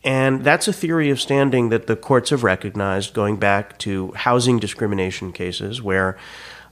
And 0.02 0.44
that's 0.44 0.66
a 0.66 0.72
theory 0.72 1.10
of 1.10 1.20
standing 1.20 1.68
that 1.68 1.86
the 1.86 1.96
courts 1.96 2.30
have 2.30 2.42
recognized, 2.42 3.14
going 3.14 3.36
back 3.36 3.78
to 3.78 4.12
housing 4.12 4.58
discrimination 4.58 5.32
cases 5.32 5.82
where 5.82 6.16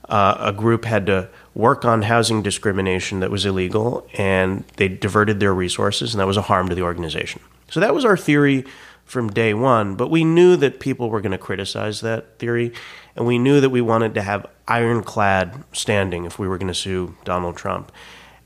uh, 0.07 0.35
a 0.39 0.51
group 0.51 0.85
had 0.85 1.05
to 1.05 1.29
work 1.53 1.85
on 1.85 2.03
housing 2.03 2.41
discrimination 2.41 3.19
that 3.19 3.29
was 3.29 3.45
illegal, 3.45 4.07
and 4.17 4.63
they 4.77 4.87
diverted 4.87 5.39
their 5.39 5.53
resources, 5.53 6.13
and 6.13 6.19
that 6.19 6.27
was 6.27 6.37
a 6.37 6.43
harm 6.43 6.69
to 6.69 6.75
the 6.75 6.81
organization. 6.81 7.41
So 7.69 7.79
that 7.79 7.93
was 7.93 8.03
our 8.03 8.17
theory 8.17 8.65
from 9.09 9.27
day 9.31 9.55
one, 9.55 9.95
but 9.95 10.11
we 10.11 10.23
knew 10.23 10.55
that 10.55 10.79
people 10.79 11.09
were 11.09 11.19
going 11.19 11.31
to 11.31 11.37
criticize 11.37 12.01
that 12.01 12.37
theory, 12.37 12.71
and 13.15 13.25
we 13.25 13.39
knew 13.39 13.59
that 13.59 13.71
we 13.71 13.81
wanted 13.81 14.13
to 14.13 14.21
have 14.21 14.45
ironclad 14.67 15.63
standing 15.73 16.25
if 16.25 16.37
we 16.37 16.47
were 16.47 16.59
going 16.59 16.67
to 16.67 16.75
sue 16.75 17.15
Donald 17.23 17.57
Trump. 17.57 17.91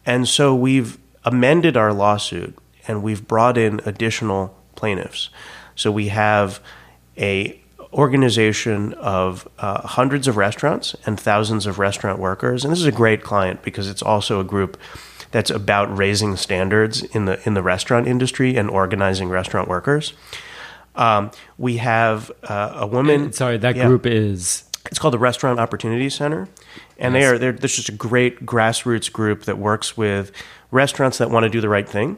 And 0.05 0.25
so 0.25 0.55
we've 0.55 0.98
amended 1.25 1.75
our 1.75 1.93
lawsuit 1.93 2.58
and 2.88 3.03
we've 3.03 3.27
brought 3.27 3.58
in 3.58 3.82
additional 3.86 4.58
plaintiffs. 4.75 5.29
So 5.75 5.91
we 5.91 6.08
have 6.10 6.62
a 7.17 7.60
organization 7.91 8.93
of 8.96 9.48
uh, 9.60 9.86
hundreds 9.86 10.27
of 10.27 10.38
restaurants 10.38 10.96
and 11.05 11.20
thousands 11.20 11.65
of 11.65 11.77
restaurant 11.77 12.20
workers, 12.20 12.63
and 12.63 12.72
this 12.72 12.79
is 12.79 12.86
a 12.86 12.91
great 12.91 13.22
client 13.22 13.62
because 13.63 13.89
it's 13.89 14.01
also 14.01 14.39
a 14.39 14.43
group 14.43 14.79
that's 15.32 15.50
about 15.50 15.96
raising 15.96 16.38
standards 16.38 17.03
in 17.03 17.25
the 17.25 17.46
in 17.46 17.53
the 17.53 17.62
restaurant 17.62 18.08
industry 18.08 18.55
and 18.55 18.70
organizing 18.70 19.29
restaurant 19.29 19.67
workers. 19.67 20.13
Um, 20.95 21.31
we 21.57 21.77
have 21.77 22.31
uh, 22.43 22.73
a 22.75 22.88
woman. 22.88 23.33
Sorry, 23.33 23.57
that 23.57 23.75
yeah, 23.75 23.88
group 23.88 24.05
is. 24.05 24.63
It's 24.88 25.00
called 25.00 25.13
the 25.13 25.19
Restaurant 25.19 25.59
Opportunity 25.59 26.09
Center, 26.09 26.50
and 26.97 27.13
yes. 27.13 27.21
they 27.21 27.25
are 27.27 27.38
they're, 27.39 27.51
they're 27.53 27.67
just 27.67 27.89
a 27.89 27.93
great 27.93 28.45
grassroots 28.45 29.12
group 29.12 29.43
that 29.43 29.57
works 29.57 29.97
with 29.97 30.31
restaurants 30.71 31.17
that 31.19 31.29
want 31.29 31.43
to 31.43 31.50
do 31.50 31.62
the 31.62 31.69
right 31.69 31.88
thing 31.88 32.17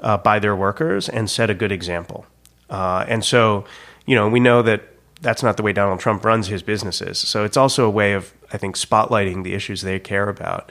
uh, 0.00 0.16
by 0.16 0.38
their 0.38 0.56
workers 0.56 1.08
and 1.08 1.30
set 1.30 1.50
a 1.50 1.54
good 1.54 1.72
example. 1.72 2.26
Uh, 2.70 3.04
and 3.08 3.24
so, 3.24 3.64
you 4.06 4.14
know, 4.14 4.28
we 4.28 4.40
know 4.40 4.62
that 4.62 4.82
that's 5.20 5.42
not 5.42 5.56
the 5.56 5.62
way 5.62 5.72
Donald 5.72 6.00
Trump 6.00 6.24
runs 6.24 6.48
his 6.48 6.62
businesses. 6.62 7.18
So 7.18 7.44
it's 7.44 7.56
also 7.56 7.86
a 7.86 7.90
way 7.90 8.12
of, 8.12 8.32
I 8.52 8.58
think, 8.58 8.76
spotlighting 8.76 9.44
the 9.44 9.54
issues 9.54 9.82
they 9.82 9.98
care 9.98 10.28
about. 10.28 10.70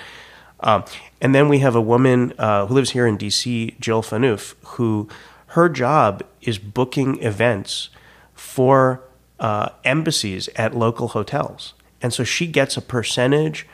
Um, 0.62 0.85
and 1.21 1.33
then 1.35 1.50
we 1.50 1.59
have 1.59 1.75
a 1.75 1.81
woman 1.81 2.33
uh, 2.38 2.65
who 2.65 2.74
lives 2.74 2.91
here 2.91 3.05
in 3.07 3.17
D.C., 3.17 3.75
Jill 3.79 4.01
Phaneuf, 4.01 4.55
who 4.63 5.09
her 5.55 5.69
job 5.69 6.21
is 6.41 6.59
booking 6.59 7.21
events 7.24 7.89
for 8.33 9.01
uh, 9.39 9.69
embassies 9.85 10.50
at 10.57 10.75
local 10.75 11.09
hotels. 11.09 11.74
And 12.01 12.13
so 12.13 12.25
she 12.25 12.45
gets 12.45 12.75
a 12.75 12.81
percentage 12.81 13.65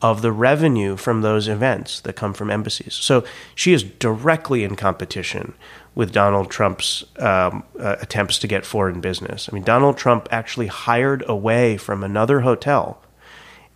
of 0.00 0.22
the 0.22 0.30
revenue 0.30 0.96
from 0.96 1.22
those 1.22 1.48
events 1.48 2.00
that 2.02 2.14
come 2.14 2.34
from 2.34 2.52
embassies. 2.52 2.94
So 2.94 3.24
she 3.56 3.72
is 3.72 3.82
directly 3.82 4.62
in 4.62 4.76
competition 4.76 5.54
with 5.96 6.12
Donald 6.12 6.52
Trump's 6.52 7.04
um, 7.18 7.64
uh, 7.80 7.96
attempts 8.00 8.38
to 8.38 8.46
get 8.46 8.64
foreign 8.64 9.00
business. 9.00 9.48
I 9.50 9.54
mean, 9.54 9.64
Donald 9.64 9.96
Trump 9.96 10.28
actually 10.30 10.68
hired 10.68 11.24
away 11.28 11.76
from 11.76 12.04
another 12.04 12.40
hotel 12.42 13.00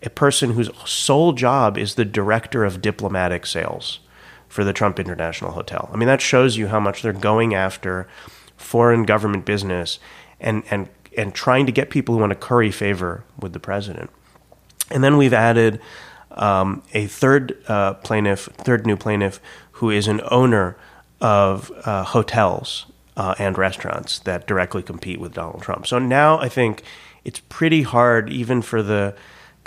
a 0.00 0.10
person 0.10 0.52
whose 0.52 0.70
sole 0.84 1.32
job 1.32 1.76
is 1.76 1.96
the 1.96 2.04
director 2.04 2.64
of 2.64 2.80
diplomatic 2.80 3.44
sales 3.46 3.98
for 4.48 4.64
the 4.64 4.72
Trump 4.72 4.98
International 4.98 5.52
Hotel. 5.52 5.88
I 5.92 5.96
mean, 5.96 6.08
that 6.08 6.20
shows 6.20 6.56
you 6.56 6.68
how 6.68 6.80
much 6.80 7.02
they're 7.02 7.12
going 7.12 7.54
after 7.54 8.08
foreign 8.56 9.04
government 9.04 9.44
business 9.44 9.98
and, 10.40 10.62
and, 10.70 10.88
and 11.16 11.34
trying 11.34 11.66
to 11.66 11.72
get 11.72 11.90
people 11.90 12.14
who 12.14 12.20
want 12.20 12.30
to 12.30 12.36
curry 12.36 12.70
favor 12.70 13.24
with 13.38 13.52
the 13.52 13.60
president. 13.60 14.10
And 14.90 15.04
then 15.04 15.16
we've 15.16 15.34
added 15.34 15.80
um, 16.30 16.82
a 16.94 17.06
third 17.06 17.62
uh, 17.68 17.94
plaintiff, 17.94 18.48
third 18.56 18.86
new 18.86 18.96
plaintiff, 18.96 19.40
who 19.72 19.90
is 19.90 20.08
an 20.08 20.20
owner 20.30 20.76
of 21.20 21.70
uh, 21.84 22.04
hotels 22.04 22.86
uh, 23.16 23.34
and 23.38 23.58
restaurants 23.58 24.20
that 24.20 24.46
directly 24.46 24.82
compete 24.82 25.20
with 25.20 25.34
Donald 25.34 25.62
Trump. 25.62 25.86
So 25.86 25.98
now 25.98 26.38
I 26.38 26.48
think 26.48 26.82
it's 27.24 27.40
pretty 27.48 27.82
hard, 27.82 28.30
even 28.30 28.62
for 28.62 28.82
the 28.82 29.14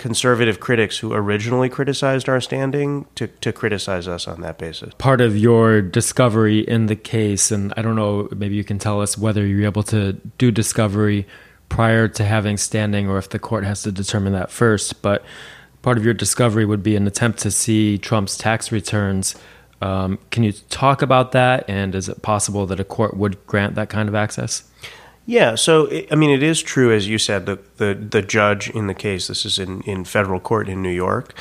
conservative 0.02 0.58
critics 0.58 0.98
who 0.98 1.14
originally 1.14 1.68
criticized 1.68 2.28
our 2.28 2.40
standing 2.40 3.06
to, 3.14 3.28
to 3.28 3.52
criticize 3.52 4.08
us 4.08 4.26
on 4.26 4.40
that 4.40 4.58
basis. 4.58 4.92
Part 4.98 5.20
of 5.20 5.38
your 5.38 5.80
discovery 5.80 6.58
in 6.58 6.86
the 6.86 6.96
case, 6.96 7.52
and 7.52 7.72
I 7.76 7.82
don't 7.82 7.94
know, 7.94 8.28
maybe 8.34 8.56
you 8.56 8.64
can 8.64 8.80
tell 8.80 9.00
us 9.00 9.16
whether 9.16 9.46
you're 9.46 9.64
able 9.64 9.84
to 9.84 10.14
do 10.38 10.50
discovery 10.50 11.24
prior 11.68 12.08
to 12.08 12.24
having 12.24 12.56
standing 12.56 13.08
or 13.08 13.16
if 13.16 13.28
the 13.28 13.38
court 13.38 13.62
has 13.62 13.84
to 13.84 13.92
determine 13.92 14.32
that 14.32 14.50
first, 14.50 15.02
but 15.02 15.24
part 15.82 15.98
of 15.98 16.04
your 16.04 16.14
discovery 16.14 16.64
would 16.64 16.82
be 16.82 16.96
an 16.96 17.06
attempt 17.06 17.38
to 17.38 17.52
see 17.52 17.96
Trump's 17.96 18.36
tax 18.36 18.72
returns. 18.72 19.36
Um, 19.80 20.18
can 20.32 20.42
you 20.42 20.50
talk 20.50 21.00
about 21.00 21.30
that? 21.30 21.64
And 21.68 21.94
is 21.94 22.08
it 22.08 22.22
possible 22.22 22.66
that 22.66 22.80
a 22.80 22.84
court 22.84 23.16
would 23.16 23.46
grant 23.46 23.76
that 23.76 23.88
kind 23.88 24.08
of 24.08 24.16
access? 24.16 24.64
Yeah, 25.24 25.54
so 25.54 25.88
I 26.10 26.14
mean, 26.14 26.30
it 26.30 26.42
is 26.42 26.62
true 26.62 26.92
as 26.92 27.08
you 27.08 27.18
said. 27.18 27.46
The 27.46 27.58
the, 27.76 27.94
the 27.94 28.22
judge 28.22 28.70
in 28.70 28.86
the 28.86 28.94
case, 28.94 29.28
this 29.28 29.44
is 29.44 29.58
in, 29.58 29.82
in 29.82 30.04
federal 30.04 30.40
court 30.40 30.68
in 30.68 30.82
New 30.82 30.90
York. 30.90 31.34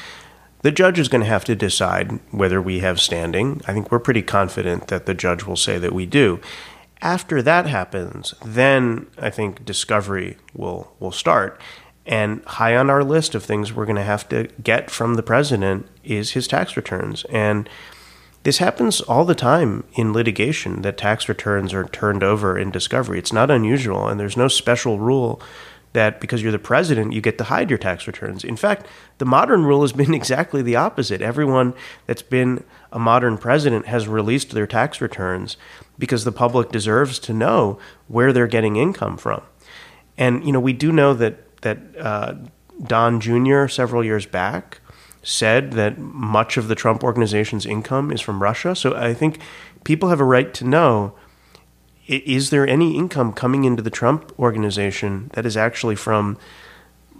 The 0.61 0.71
judge 0.71 0.99
is 0.99 1.07
going 1.07 1.21
to 1.21 1.27
have 1.27 1.45
to 1.45 1.55
decide 1.55 2.19
whether 2.29 2.61
we 2.61 2.79
have 2.79 3.01
standing. 3.01 3.61
I 3.67 3.73
think 3.73 3.91
we're 3.91 3.99
pretty 3.99 4.21
confident 4.21 4.87
that 4.89 5.07
the 5.07 5.15
judge 5.15 5.43
will 5.45 5.55
say 5.55 5.79
that 5.79 5.93
we 5.93 6.05
do. 6.05 6.39
After 7.01 7.41
that 7.41 7.65
happens, 7.65 8.35
then 8.45 9.07
I 9.17 9.31
think 9.31 9.65
discovery 9.65 10.37
will 10.53 10.93
will 10.99 11.11
start. 11.11 11.59
And 12.05 12.43
high 12.45 12.75
on 12.75 12.89
our 12.89 13.03
list 13.03 13.33
of 13.35 13.43
things 13.43 13.73
we're 13.73 13.85
going 13.85 13.95
to 13.95 14.03
have 14.03 14.27
to 14.29 14.49
get 14.61 14.91
from 14.91 15.15
the 15.15 15.23
president 15.23 15.87
is 16.03 16.31
his 16.31 16.47
tax 16.47 16.75
returns. 16.75 17.25
And 17.25 17.69
this 18.43 18.57
happens 18.57 19.01
all 19.01 19.25
the 19.25 19.35
time 19.35 19.83
in 19.93 20.13
litigation 20.13 20.81
that 20.81 20.97
tax 20.97 21.29
returns 21.29 21.73
are 21.73 21.85
turned 21.85 22.23
over 22.23 22.57
in 22.57 22.71
discovery. 22.71 23.19
It's 23.19 23.33
not 23.33 23.51
unusual, 23.51 24.07
and 24.07 24.19
there's 24.19 24.37
no 24.37 24.47
special 24.47 24.99
rule 24.99 25.41
that 25.93 26.21
because 26.21 26.41
you're 26.41 26.51
the 26.51 26.59
president, 26.59 27.13
you 27.13 27.21
get 27.21 27.37
to 27.37 27.43
hide 27.43 27.69
your 27.69 27.77
tax 27.77 28.07
returns. 28.07 28.43
In 28.43 28.55
fact, 28.55 28.87
the 29.17 29.25
modern 29.25 29.65
rule 29.65 29.81
has 29.81 29.91
been 29.91 30.13
exactly 30.21 30.61
the 30.61 30.75
opposite. 30.75 31.21
Everyone 31.21 31.73
that's 32.07 32.21
been 32.21 32.63
a 32.91 32.99
modern 32.99 33.37
president 33.37 33.87
has 33.87 34.07
released 34.07 34.51
their 34.51 34.67
tax 34.67 35.01
returns 35.01 35.57
because 35.99 36.23
the 36.23 36.31
public 36.31 36.71
deserves 36.71 37.19
to 37.19 37.33
know 37.33 37.77
where 38.07 38.33
they're 38.33 38.47
getting 38.47 38.75
income 38.77 39.17
from. 39.17 39.41
And 40.17 40.45
you 40.45 40.51
know, 40.51 40.59
we 40.59 40.73
do 40.73 40.91
know 40.91 41.13
that 41.13 41.61
that 41.61 41.79
uh, 41.99 42.35
Don 42.83 43.19
Jr. 43.19 43.67
several 43.67 44.03
years 44.03 44.25
back 44.25 44.79
said 45.23 45.73
that 45.73 45.97
much 45.97 46.57
of 46.57 46.67
the 46.67 46.75
Trump 46.75 47.03
organization's 47.03 47.65
income 47.65 48.11
is 48.11 48.21
from 48.21 48.41
Russia. 48.41 48.75
So 48.75 48.95
I 48.95 49.13
think 49.13 49.39
people 49.83 50.09
have 50.09 50.19
a 50.19 50.25
right 50.25 50.53
to 50.55 50.65
know 50.65 51.13
is 52.07 52.49
there 52.49 52.67
any 52.67 52.97
income 52.97 53.31
coming 53.31 53.63
into 53.63 53.81
the 53.81 53.89
Trump 53.89 54.33
organization 54.37 55.29
that 55.33 55.45
is 55.45 55.55
actually 55.55 55.95
from 55.95 56.37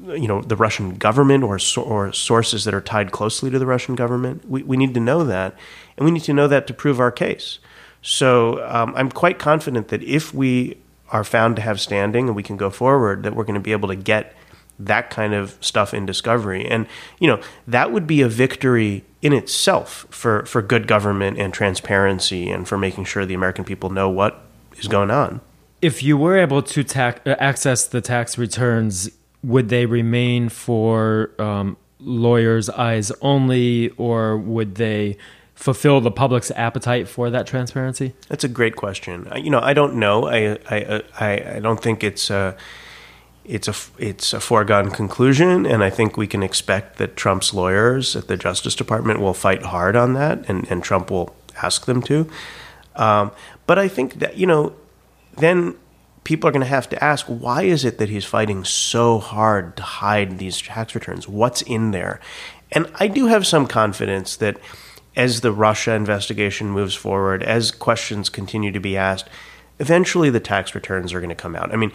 you 0.08 0.28
know 0.28 0.42
the 0.42 0.56
Russian 0.56 0.96
government 0.96 1.44
or 1.44 1.60
or 1.78 2.12
sources 2.12 2.64
that 2.66 2.74
are 2.74 2.82
tied 2.82 3.12
closely 3.12 3.50
to 3.52 3.60
the 3.60 3.66
Russian 3.66 3.96
government? 3.96 4.48
We 4.50 4.64
we 4.64 4.78
need 4.78 4.94
to 4.96 5.00
know 5.00 5.24
that, 5.24 5.56
and 5.96 6.06
we 6.06 6.12
need 6.12 6.24
to 6.24 6.34
know 6.34 6.48
that 6.48 6.68
to 6.68 6.74
prove 6.74 7.00
our 7.00 7.12
case. 7.12 7.60
So 8.02 8.66
um, 8.68 8.94
I'm 8.96 9.12
quite 9.12 9.38
confident 9.38 9.90
that 9.90 10.02
if 10.02 10.34
we 10.34 10.78
are 11.10 11.24
found 11.24 11.56
to 11.58 11.62
have 11.62 11.80
standing 11.80 12.28
and 12.28 12.36
we 12.36 12.44
can 12.44 12.58
go 12.58 12.70
forward, 12.70 13.24
that 13.24 13.36
we're 13.36 13.44
going 13.44 13.56
to 13.56 13.62
be 13.62 13.74
able 13.74 13.90
to 13.90 13.96
get 13.96 14.36
that 14.86 15.10
kind 15.10 15.34
of 15.34 15.58
stuff 15.62 15.94
in 15.94 16.06
discovery. 16.06 16.66
And, 16.66 16.88
you 17.20 17.28
know, 17.28 17.42
that 17.68 17.92
would 17.92 18.08
be 18.08 18.22
a 18.22 18.28
victory 18.28 19.04
in 19.22 19.34
itself 19.34 20.08
for, 20.10 20.46
for 20.46 20.62
good 20.62 20.88
government 20.88 21.38
and 21.38 21.54
transparency 21.54 22.50
and 22.50 22.68
for 22.68 22.78
making 22.78 23.06
sure 23.06 23.26
the 23.26 23.34
American 23.34 23.64
people 23.64 23.90
know 23.90 24.10
what 24.10 24.42
is 24.78 24.88
going 24.88 25.12
on. 25.12 25.42
If 25.82 26.04
you 26.04 26.18
were 26.18 26.38
able 26.38 26.62
to 26.62 26.84
tax, 26.84 27.22
uh, 27.26 27.36
access 27.40 27.86
the 27.86 28.02
tax 28.02 28.38
returns, 28.38 29.10
would 29.44 29.70
they 29.70 29.86
remain 29.86 30.50
for 30.50 31.32
um, 31.40 31.78
lawyers' 32.00 32.70
eyes 32.70 33.12
only, 33.22 33.90
or 33.98 34.38
would 34.38 34.76
they 34.76 35.18
fulfill 35.56 36.02
the 36.02 36.12
public's 36.12 36.52
appetite 36.52 37.08
for 37.08 37.30
that 37.30 37.48
transparency? 37.48 38.14
That's 38.28 38.44
a 38.44 38.48
great 38.48 38.76
question. 38.76 39.32
You 39.36 39.50
know, 39.50 39.60
I 39.60 39.74
don't 39.74 39.96
know. 39.96 40.28
I 40.28 40.58
I 40.70 41.04
I, 41.20 41.56
I 41.56 41.60
don't 41.60 41.82
think 41.82 42.04
it's. 42.04 42.30
Uh, 42.32 42.56
it's 43.44 43.68
a 43.68 43.76
it's 43.98 44.34
a 44.34 44.40
foregone 44.40 44.92
conclusion, 44.92 45.66
and 45.66 45.84
I 45.84 45.90
think 45.90 46.16
we 46.16 46.28
can 46.28 46.44
expect 46.44 46.98
that 46.98 47.16
Trump's 47.16 47.54
lawyers 47.54 48.16
at 48.16 48.28
the 48.28 48.38
Justice 48.38 48.76
Department 48.76 49.20
will 49.20 49.34
fight 49.34 49.64
hard 49.64 49.96
on 49.96 50.14
that, 50.14 50.48
and, 50.48 50.70
and 50.70 50.84
Trump 50.84 51.10
will 51.10 51.36
ask 51.62 51.86
them 51.86 52.02
to. 52.04 52.30
Um, 52.96 53.32
but 53.66 53.80
I 53.80 53.88
think 53.88 54.16
that 54.16 54.38
you 54.38 54.46
know, 54.46 54.74
then 55.38 55.76
people 56.24 56.48
are 56.48 56.52
going 56.52 56.62
to 56.62 56.68
have 56.68 56.90
to 56.90 57.04
ask, 57.04 57.26
why 57.26 57.64
is 57.64 57.84
it 57.84 57.98
that 57.98 58.10
he's 58.10 58.26
fighting 58.26 58.64
so 58.64 59.18
hard 59.18 59.76
to 59.78 59.84
hide 59.84 60.38
these 60.38 60.62
tax 60.62 60.94
returns? 60.94 61.28
What's 61.28 61.64
in 61.64 61.92
there? 61.92 62.20
And 62.72 62.90
I 62.96 63.08
do 63.08 63.26
have 63.26 63.48
some 63.48 63.66
confidence 63.66 64.36
that 64.38 64.58
as 65.16 65.42
the 65.42 65.52
Russia 65.52 65.94
investigation 65.94 66.70
moves 66.70 66.96
forward, 66.96 67.44
as 67.44 67.72
questions 67.72 68.30
continue 68.30 68.72
to 68.72 68.80
be 68.80 68.96
asked, 68.96 69.28
eventually 69.80 70.30
the 70.30 70.40
tax 70.40 70.76
returns 70.76 71.12
are 71.12 71.20
going 71.20 71.30
to 71.30 71.36
come 71.36 71.56
out. 71.56 71.74
I 71.74 71.76
mean 71.76 71.92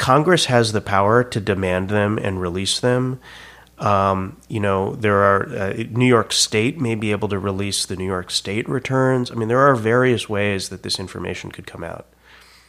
Congress 0.00 0.46
has 0.46 0.72
the 0.72 0.80
power 0.80 1.22
to 1.22 1.38
demand 1.40 1.90
them 1.90 2.16
and 2.16 2.40
release 2.40 2.80
them. 2.80 3.20
Um, 3.76 4.38
you 4.48 4.58
know, 4.58 4.94
there 4.94 5.18
are 5.18 5.54
uh, 5.54 5.72
New 5.90 6.06
York 6.06 6.32
State 6.32 6.80
may 6.80 6.94
be 6.94 7.10
able 7.10 7.28
to 7.28 7.38
release 7.38 7.84
the 7.84 7.96
New 7.96 8.06
York 8.06 8.30
State 8.30 8.66
returns. 8.66 9.30
I 9.30 9.34
mean, 9.34 9.48
there 9.48 9.60
are 9.60 9.74
various 9.74 10.26
ways 10.26 10.70
that 10.70 10.82
this 10.82 10.98
information 10.98 11.52
could 11.52 11.66
come 11.66 11.84
out. 11.84 12.06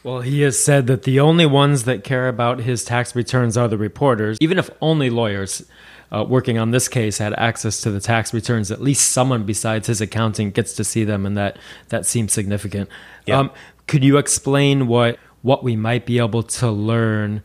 Well, 0.04 0.20
he 0.20 0.42
has 0.42 0.62
said 0.62 0.86
that 0.88 1.04
the 1.04 1.20
only 1.20 1.46
ones 1.46 1.84
that 1.84 2.04
care 2.04 2.28
about 2.28 2.60
his 2.60 2.84
tax 2.84 3.16
returns 3.16 3.56
are 3.56 3.68
the 3.68 3.78
reporters. 3.78 4.36
Even 4.42 4.58
if 4.58 4.68
only 4.82 5.08
lawyers 5.08 5.64
uh, 6.10 6.26
working 6.28 6.58
on 6.58 6.70
this 6.70 6.86
case 6.86 7.16
had 7.16 7.32
access 7.34 7.80
to 7.80 7.90
the 7.90 8.00
tax 8.00 8.34
returns, 8.34 8.70
at 8.70 8.82
least 8.82 9.10
someone 9.10 9.44
besides 9.44 9.86
his 9.86 10.02
accounting 10.02 10.50
gets 10.50 10.74
to 10.74 10.84
see 10.84 11.04
them, 11.04 11.24
and 11.24 11.34
that 11.38 11.56
that 11.88 12.04
seems 12.04 12.34
significant. 12.34 12.90
Yeah. 13.24 13.38
Um, 13.38 13.50
Could 13.86 14.04
you 14.04 14.18
explain 14.18 14.86
what 14.86 15.18
what 15.42 15.62
we 15.62 15.76
might 15.76 16.06
be 16.06 16.18
able 16.18 16.42
to 16.42 16.70
learn 16.70 17.42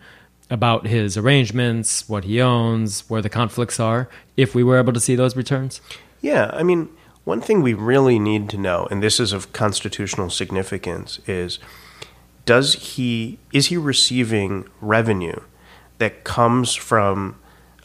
about 0.50 0.88
his 0.88 1.18
arrangements, 1.18 2.08
what 2.08 2.24
he 2.24 2.42
owns, 2.42 3.02
where 3.10 3.22
the 3.22 3.30
conflicts 3.30 3.80
are, 3.80 4.08
if 4.38 4.56
we 4.56 4.64
were 4.64 4.78
able 4.78 4.94
to 4.94 5.00
see 5.00 5.16
those 5.16 5.36
returns? 5.36 5.82
Yeah, 6.22 6.50
I 6.54 6.64
mean, 6.64 6.90
one 7.26 7.42
thing 7.42 7.62
we 7.62 7.74
really 7.74 8.20
need 8.20 8.50
to 8.52 8.58
know, 8.58 8.88
and 8.90 9.04
this 9.04 9.20
is 9.20 9.34
of 9.34 9.52
constitutional 9.52 10.30
significance, 10.30 11.20
is 11.28 11.60
does 12.46 12.74
he 12.76 13.40
is 13.52 13.68
he 13.68 13.76
receiving 13.76 14.66
revenue 14.80 15.42
that 15.98 16.24
comes 16.24 16.74
from 16.74 17.38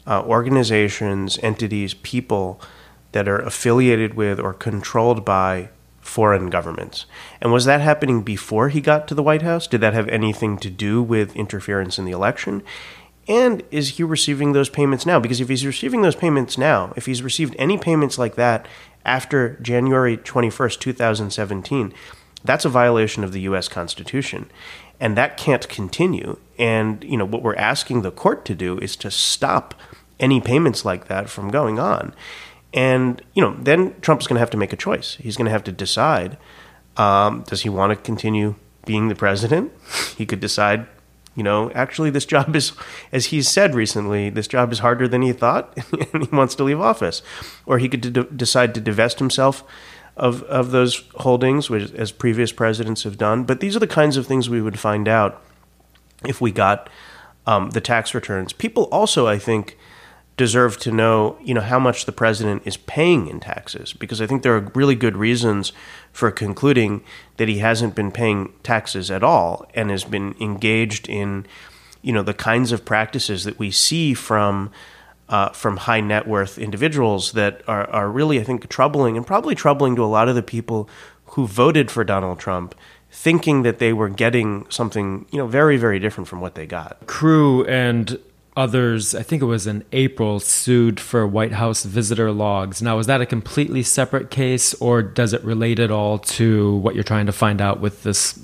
uh, 0.07 0.23
organizations, 0.23 1.37
entities, 1.43 1.93
people 1.95 2.61
that 3.11 3.27
are 3.27 3.39
affiliated 3.39 4.13
with 4.13 4.39
or 4.39 4.53
controlled 4.53 5.25
by 5.25 5.69
foreign 6.03 6.49
governments. 6.49 7.05
And 7.41 7.51
was 7.51 7.65
that 7.65 7.81
happening 7.81 8.21
before 8.21 8.69
he 8.69 8.81
got 8.81 9.07
to 9.07 9.15
the 9.15 9.23
White 9.23 9.41
House? 9.41 9.67
Did 9.67 9.81
that 9.81 9.93
have 9.93 10.07
anything 10.09 10.57
to 10.59 10.69
do 10.69 11.01
with 11.01 11.35
interference 11.35 11.97
in 11.97 12.05
the 12.05 12.11
election? 12.11 12.61
And 13.27 13.63
is 13.71 13.89
he 13.89 14.03
receiving 14.03 14.51
those 14.51 14.69
payments 14.69 15.05
now? 15.05 15.19
Because 15.19 15.39
if 15.39 15.47
he's 15.47 15.65
receiving 15.65 16.01
those 16.01 16.15
payments 16.15 16.57
now, 16.57 16.93
if 16.97 17.05
he's 17.05 17.23
received 17.23 17.55
any 17.57 17.77
payments 17.77 18.17
like 18.17 18.35
that 18.35 18.67
after 19.05 19.57
January 19.61 20.17
21st, 20.17 20.79
2017, 20.79 21.93
that's 22.43 22.65
a 22.65 22.69
violation 22.69 23.23
of 23.23 23.31
the 23.31 23.41
US 23.41 23.69
Constitution. 23.69 24.49
And 24.99 25.17
that 25.17 25.37
can't 25.37 25.67
continue. 25.69 26.37
And, 26.59 27.03
you 27.03 27.17
know, 27.17 27.25
what 27.25 27.41
we're 27.41 27.55
asking 27.55 28.01
the 28.01 28.11
court 28.11 28.43
to 28.45 28.55
do 28.55 28.77
is 28.79 28.95
to 28.97 29.09
stop 29.09 29.73
any 30.19 30.41
payments 30.41 30.83
like 30.83 31.07
that 31.07 31.29
from 31.29 31.49
going 31.49 31.79
on. 31.79 32.13
And 32.73 33.21
you 33.33 33.41
know, 33.41 33.55
then 33.59 33.95
Trump's 34.01 34.27
going 34.27 34.35
to 34.35 34.39
have 34.39 34.49
to 34.51 34.57
make 34.57 34.73
a 34.73 34.77
choice. 34.77 35.15
He's 35.15 35.37
going 35.37 35.45
to 35.45 35.51
have 35.51 35.63
to 35.65 35.71
decide: 35.71 36.37
um, 36.97 37.43
does 37.47 37.61
he 37.61 37.69
want 37.69 37.91
to 37.91 37.95
continue 37.95 38.55
being 38.85 39.07
the 39.07 39.15
president? 39.15 39.71
He 40.17 40.25
could 40.25 40.39
decide, 40.39 40.87
you 41.35 41.43
know, 41.43 41.71
actually, 41.71 42.09
this 42.09 42.25
job 42.25 42.55
is, 42.55 42.73
as 43.11 43.27
he's 43.27 43.47
said 43.47 43.75
recently, 43.75 44.29
this 44.29 44.47
job 44.47 44.71
is 44.71 44.79
harder 44.79 45.07
than 45.07 45.21
he 45.21 45.33
thought, 45.33 45.77
and 46.13 46.27
he 46.27 46.35
wants 46.35 46.55
to 46.55 46.63
leave 46.63 46.81
office. 46.81 47.21
Or 47.65 47.77
he 47.77 47.89
could 47.89 48.13
d- 48.13 48.27
decide 48.35 48.73
to 48.75 48.81
divest 48.81 49.19
himself 49.19 49.63
of 50.17 50.43
of 50.43 50.71
those 50.71 51.03
holdings, 51.17 51.69
which, 51.69 51.91
as 51.93 52.11
previous 52.11 52.51
presidents 52.51 53.03
have 53.03 53.17
done. 53.17 53.43
But 53.43 53.59
these 53.59 53.75
are 53.75 53.79
the 53.79 53.87
kinds 53.87 54.17
of 54.17 54.25
things 54.25 54.49
we 54.49 54.61
would 54.61 54.79
find 54.79 55.07
out 55.07 55.41
if 56.25 56.41
we 56.41 56.51
got 56.51 56.89
um, 57.45 57.71
the 57.71 57.81
tax 57.81 58.13
returns. 58.13 58.53
People 58.53 58.85
also, 58.85 59.27
I 59.27 59.37
think 59.37 59.77
deserve 60.35 60.77
to 60.79 60.91
know, 60.91 61.37
you 61.43 61.53
know, 61.53 61.61
how 61.61 61.79
much 61.79 62.05
the 62.05 62.11
president 62.11 62.63
is 62.65 62.77
paying 62.77 63.27
in 63.27 63.39
taxes 63.39 63.93
because 63.93 64.21
I 64.21 64.27
think 64.27 64.41
there 64.41 64.55
are 64.55 64.71
really 64.73 64.95
good 64.95 65.15
reasons 65.15 65.73
for 66.11 66.31
concluding 66.31 67.03
that 67.37 67.47
he 67.47 67.59
hasn't 67.59 67.95
been 67.95 68.11
paying 68.11 68.53
taxes 68.63 69.11
at 69.11 69.23
all 69.23 69.69
and 69.75 69.91
has 69.91 70.03
been 70.03 70.35
engaged 70.39 71.07
in, 71.07 71.45
you 72.01 72.11
know, 72.11 72.23
the 72.23 72.33
kinds 72.33 72.71
of 72.71 72.83
practices 72.83 73.43
that 73.43 73.59
we 73.59 73.69
see 73.69 74.13
from 74.13 74.71
uh, 75.29 75.49
from 75.49 75.77
high 75.77 76.01
net 76.01 76.27
worth 76.27 76.57
individuals 76.57 77.31
that 77.31 77.61
are, 77.67 77.89
are 77.89 78.09
really, 78.09 78.39
I 78.39 78.43
think, 78.43 78.67
troubling 78.69 79.15
and 79.15 79.25
probably 79.25 79.55
troubling 79.55 79.95
to 79.95 80.03
a 80.03 80.05
lot 80.05 80.27
of 80.27 80.35
the 80.35 80.43
people 80.43 80.89
who 81.27 81.47
voted 81.47 81.89
for 81.89 82.03
Donald 82.03 82.39
Trump 82.39 82.75
thinking 83.09 83.63
that 83.63 83.79
they 83.79 83.93
were 83.93 84.09
getting 84.09 84.69
something, 84.69 85.25
you 85.31 85.37
know, 85.37 85.47
very, 85.47 85.77
very 85.77 85.99
different 85.99 86.27
from 86.27 86.41
what 86.41 86.55
they 86.55 86.65
got. 86.65 87.05
Crew 87.07 87.63
and 87.65 88.19
others, 88.55 89.15
I 89.15 89.23
think 89.23 89.41
it 89.41 89.45
was 89.45 89.65
in 89.65 89.83
April, 89.91 90.39
sued 90.39 90.99
for 90.99 91.25
White 91.25 91.53
House 91.53 91.83
visitor 91.83 92.31
logs. 92.31 92.81
Now, 92.81 92.99
is 92.99 93.07
that 93.07 93.21
a 93.21 93.25
completely 93.25 93.83
separate 93.83 94.29
case, 94.29 94.73
or 94.75 95.01
does 95.01 95.33
it 95.33 95.43
relate 95.43 95.79
at 95.79 95.91
all 95.91 96.19
to 96.19 96.75
what 96.77 96.95
you're 96.95 97.03
trying 97.03 97.25
to 97.25 97.31
find 97.31 97.61
out 97.61 97.79
with 97.79 98.03
this 98.03 98.39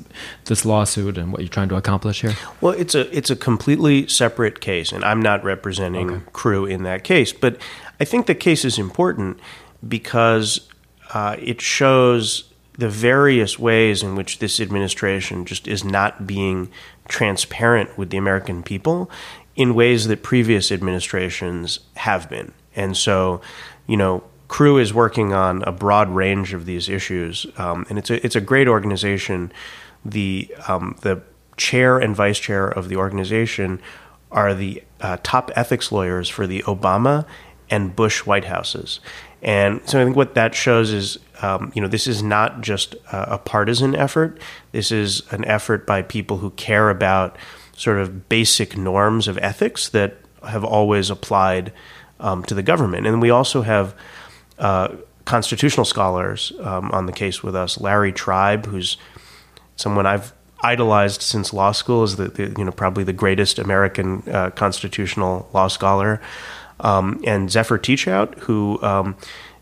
this 0.45 0.65
lawsuit 0.65 1.17
and 1.17 1.31
what 1.31 1.41
you're 1.41 1.49
trying 1.49 1.69
to 1.69 1.75
accomplish 1.75 2.21
here? 2.21 2.33
Well, 2.61 2.73
it's 2.73 2.95
a 2.95 3.15
it's 3.15 3.29
a 3.29 3.35
completely 3.35 4.07
separate 4.07 4.61
case, 4.61 4.91
and 4.91 5.03
I'm 5.03 5.21
not 5.21 5.43
representing 5.43 6.11
okay. 6.11 6.25
Crew 6.33 6.65
in 6.65 6.83
that 6.83 7.03
case. 7.03 7.31
But 7.31 7.57
I 7.99 8.05
think 8.05 8.25
the 8.25 8.35
case 8.35 8.65
is 8.65 8.79
important 8.79 9.39
because 9.87 10.67
uh, 11.13 11.35
it 11.39 11.61
shows 11.61 12.45
the 12.77 12.89
various 12.89 13.59
ways 13.59 14.01
in 14.01 14.15
which 14.15 14.39
this 14.39 14.59
administration 14.59 15.45
just 15.45 15.67
is 15.67 15.83
not 15.83 16.25
being 16.25 16.71
transparent 17.09 17.97
with 17.97 18.09
the 18.09 18.17
American 18.17 18.63
people 18.63 19.11
in 19.59 19.75
ways 19.75 20.07
that 20.07 20.23
previous 20.23 20.71
administrations 20.71 21.81
have 21.97 22.29
been. 22.29 22.53
And 22.77 22.95
so, 22.95 23.41
you 23.87 23.97
know, 23.97 24.23
Crew 24.47 24.77
is 24.77 24.93
working 24.93 25.33
on 25.33 25.63
a 25.63 25.71
broad 25.73 26.09
range 26.09 26.53
of 26.53 26.65
these 26.65 26.87
issues, 26.87 27.45
um, 27.57 27.85
and 27.89 27.99
it's 27.99 28.09
a 28.09 28.25
it's 28.25 28.37
a 28.37 28.41
great 28.41 28.69
organization. 28.69 29.51
The 30.05 30.55
um, 30.69 30.95
the 31.01 31.21
chair 31.57 31.99
and 31.99 32.15
vice 32.15 32.39
chair 32.39 32.69
of 32.69 32.87
the 32.87 32.95
organization 32.95 33.81
are 34.31 34.53
the 34.53 34.81
uh, 35.01 35.17
top 35.23 35.51
ethics 35.57 35.91
lawyers 35.91 36.29
for 36.29 36.47
the 36.47 36.63
Obama 36.63 37.25
and 37.69 37.93
Bush 37.95 38.25
White 38.25 38.45
Houses. 38.45 39.01
And 39.41 39.81
so 39.85 40.01
I 40.01 40.05
think 40.05 40.15
what 40.15 40.35
that 40.35 40.55
shows 40.55 40.91
is, 40.91 41.19
um, 41.41 41.71
you 41.75 41.81
know, 41.81 41.87
this 41.87 42.07
is 42.07 42.23
not 42.23 42.61
just 42.61 42.95
a, 43.11 43.33
a 43.33 43.37
partisan 43.37 43.93
effort. 43.93 44.39
This 44.71 44.91
is 44.91 45.21
an 45.31 45.43
effort 45.45 45.85
by 45.85 46.01
people 46.01 46.37
who 46.37 46.51
care 46.51 46.89
about 46.89 47.37
sort 47.79 47.97
of 47.97 48.27
basic 48.27 48.75
norms 48.75 49.29
of 49.29 49.37
ethics 49.37 49.87
that 49.89 50.17
have 50.45 50.65
always 50.65 51.09
applied 51.09 51.71
um, 52.19 52.43
to 52.43 52.53
the 52.53 52.61
government. 52.61 53.07
And 53.07 53.21
we 53.21 53.29
also 53.29 53.61
have 53.61 53.95
uh, 54.57 54.89
constitutional 55.23 55.85
scholars 55.85 56.51
um, 56.59 56.91
on 56.91 57.05
the 57.05 57.13
case 57.13 57.41
with 57.41 57.55
us. 57.55 57.79
Larry 57.79 58.11
Tribe, 58.11 58.65
who's 58.65 58.97
someone 59.77 60.05
I've 60.05 60.33
idolized 60.61 61.21
since 61.21 61.53
law 61.53 61.71
school, 61.71 62.03
is 62.03 62.17
the, 62.17 62.27
the 62.27 62.53
you 62.57 62.65
know 62.65 62.71
probably 62.71 63.05
the 63.05 63.13
greatest 63.13 63.59
American 63.59 64.23
uh, 64.29 64.49
constitutional 64.49 65.49
law 65.53 65.69
scholar, 65.69 66.19
um, 66.81 67.21
and 67.25 67.49
Zephyr 67.49 67.79
Teachout, 67.79 68.39
who 68.39 68.77
um, 68.83 69.15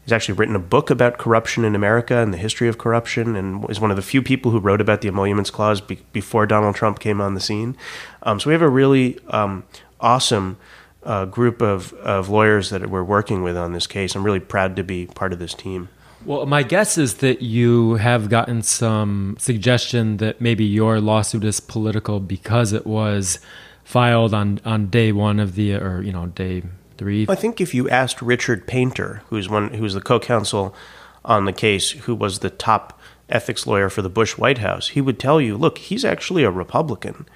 He's 0.07 0.13
actually 0.13 0.35
written 0.35 0.55
a 0.55 0.59
book 0.59 0.89
about 0.89 1.17
corruption 1.17 1.65
in 1.65 1.75
America 1.75 2.15
and 2.15 2.33
the 2.33 2.37
history 2.37 2.69
of 2.69 2.77
corruption, 2.77 3.35
and 3.35 3.69
is 3.69 3.81
one 3.81 3.91
of 3.91 3.97
the 3.97 4.01
few 4.01 4.21
people 4.21 4.51
who 4.51 4.59
wrote 4.59 4.79
about 4.79 5.01
the 5.01 5.09
emoluments 5.09 5.49
clause 5.49 5.81
be- 5.81 5.99
before 6.13 6.45
Donald 6.45 6.75
Trump 6.75 6.99
came 6.99 7.19
on 7.19 7.33
the 7.33 7.41
scene. 7.41 7.75
Um, 8.23 8.39
so 8.39 8.49
we 8.49 8.53
have 8.53 8.61
a 8.61 8.69
really 8.69 9.19
um, 9.27 9.65
awesome 9.99 10.55
uh, 11.03 11.25
group 11.25 11.61
of, 11.61 11.91
of 11.95 12.29
lawyers 12.29 12.69
that 12.69 12.89
we're 12.89 13.03
working 13.03 13.43
with 13.43 13.57
on 13.57 13.73
this 13.73 13.85
case. 13.85 14.15
I'm 14.15 14.23
really 14.23 14.39
proud 14.39 14.77
to 14.77 14.83
be 14.83 15.07
part 15.07 15.33
of 15.33 15.39
this 15.39 15.53
team. 15.53 15.89
Well, 16.23 16.45
my 16.45 16.63
guess 16.63 16.97
is 16.97 17.15
that 17.15 17.41
you 17.41 17.95
have 17.95 18.29
gotten 18.29 18.61
some 18.61 19.35
suggestion 19.37 20.17
that 20.17 20.39
maybe 20.39 20.63
your 20.63 21.01
lawsuit 21.01 21.43
is 21.43 21.59
political 21.59 22.21
because 22.21 22.71
it 22.71 22.87
was 22.87 23.39
filed 23.83 24.33
on, 24.33 24.61
on 24.63 24.87
day 24.87 25.11
one 25.11 25.41
of 25.41 25.55
the, 25.55 25.75
or, 25.75 26.01
you 26.01 26.13
know, 26.13 26.27
day 26.27 26.63
three. 26.97 27.25
I 27.29 27.35
think 27.35 27.61
if 27.61 27.73
you 27.73 27.89
asked 27.89 28.21
Richard 28.21 28.67
Painter, 28.67 29.21
who's 29.27 29.49
one 29.49 29.73
who's 29.73 29.93
the 29.93 30.01
co-counsel 30.01 30.75
on 31.23 31.45
the 31.45 31.53
case, 31.53 31.91
who 31.91 32.15
was 32.15 32.39
the 32.39 32.49
top 32.49 32.99
ethics 33.29 33.67
lawyer 33.67 33.89
for 33.89 34.01
the 34.01 34.09
Bush 34.09 34.37
White 34.37 34.59
House, 34.59 34.89
he 34.89 35.01
would 35.01 35.19
tell 35.19 35.41
you, 35.41 35.57
look, 35.57 35.77
he's 35.77 36.05
actually 36.05 36.43
a 36.43 36.51
Republican, 36.51 37.27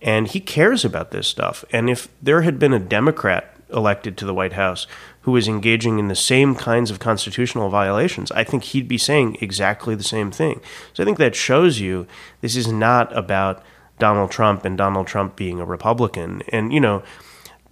and 0.00 0.28
he 0.28 0.40
cares 0.40 0.84
about 0.84 1.10
this 1.10 1.26
stuff. 1.26 1.64
And 1.70 1.90
if 1.90 2.08
there 2.22 2.42
had 2.42 2.58
been 2.58 2.72
a 2.72 2.78
Democrat 2.78 3.52
elected 3.72 4.16
to 4.16 4.24
the 4.24 4.34
White 4.34 4.52
House 4.52 4.86
who 5.22 5.32
was 5.32 5.48
engaging 5.48 5.98
in 5.98 6.08
the 6.08 6.14
same 6.14 6.54
kinds 6.54 6.90
of 6.90 7.00
constitutional 7.00 7.68
violations, 7.68 8.30
I 8.32 8.44
think 8.44 8.64
he'd 8.64 8.88
be 8.88 8.98
saying 8.98 9.38
exactly 9.40 9.94
the 9.94 10.04
same 10.04 10.30
thing. 10.30 10.60
So 10.94 11.02
I 11.02 11.06
think 11.06 11.18
that 11.18 11.34
shows 11.34 11.80
you 11.80 12.06
this 12.40 12.56
is 12.56 12.70
not 12.70 13.14
about 13.16 13.62
Donald 13.98 14.30
Trump 14.30 14.64
and 14.64 14.78
Donald 14.78 15.06
Trump 15.06 15.36
being 15.36 15.60
a 15.60 15.64
Republican. 15.64 16.42
And, 16.50 16.72
you 16.72 16.80
know, 16.80 17.02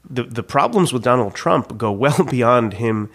the 0.09 0.25
the 0.25 0.43
problems 0.43 0.93
with 0.93 1.03
Donald 1.03 1.35
Trump 1.35 1.77
go 1.79 1.91
well 1.93 2.25
beyond 2.31 2.75
him, 2.75 3.11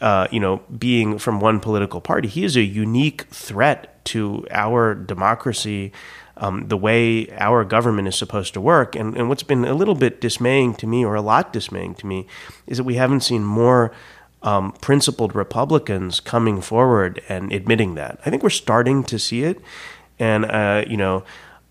uh, 0.00 0.28
you 0.30 0.40
know, 0.40 0.62
being 0.76 1.18
from 1.18 1.40
one 1.40 1.60
political 1.60 2.00
party. 2.00 2.28
He 2.28 2.44
is 2.44 2.56
a 2.56 2.62
unique 2.62 3.22
threat 3.30 4.04
to 4.06 4.46
our 4.50 4.94
democracy, 4.94 5.92
um, 6.36 6.68
the 6.68 6.76
way 6.76 7.28
our 7.38 7.64
government 7.64 8.08
is 8.08 8.16
supposed 8.16 8.54
to 8.54 8.60
work. 8.60 8.94
And 8.96 9.16
and 9.16 9.28
what's 9.28 9.42
been 9.42 9.64
a 9.64 9.74
little 9.74 9.94
bit 9.94 10.20
dismaying 10.20 10.74
to 10.76 10.86
me, 10.86 11.04
or 11.04 11.14
a 11.14 11.22
lot 11.22 11.52
dismaying 11.52 11.94
to 11.96 12.06
me, 12.06 12.26
is 12.66 12.78
that 12.78 12.84
we 12.84 12.94
haven't 12.94 13.20
seen 13.20 13.44
more. 13.44 13.92
Um, 14.40 14.70
principled 14.80 15.34
Republicans 15.34 16.20
coming 16.20 16.60
forward 16.60 17.20
and 17.28 17.52
admitting 17.52 17.96
that. 17.96 18.20
I 18.24 18.30
think 18.30 18.44
we're 18.44 18.50
starting 18.50 19.02
to 19.02 19.18
see 19.18 19.42
it, 19.42 19.60
and 20.20 20.44
uh, 20.44 20.84
you 20.86 20.96
know, 20.96 21.24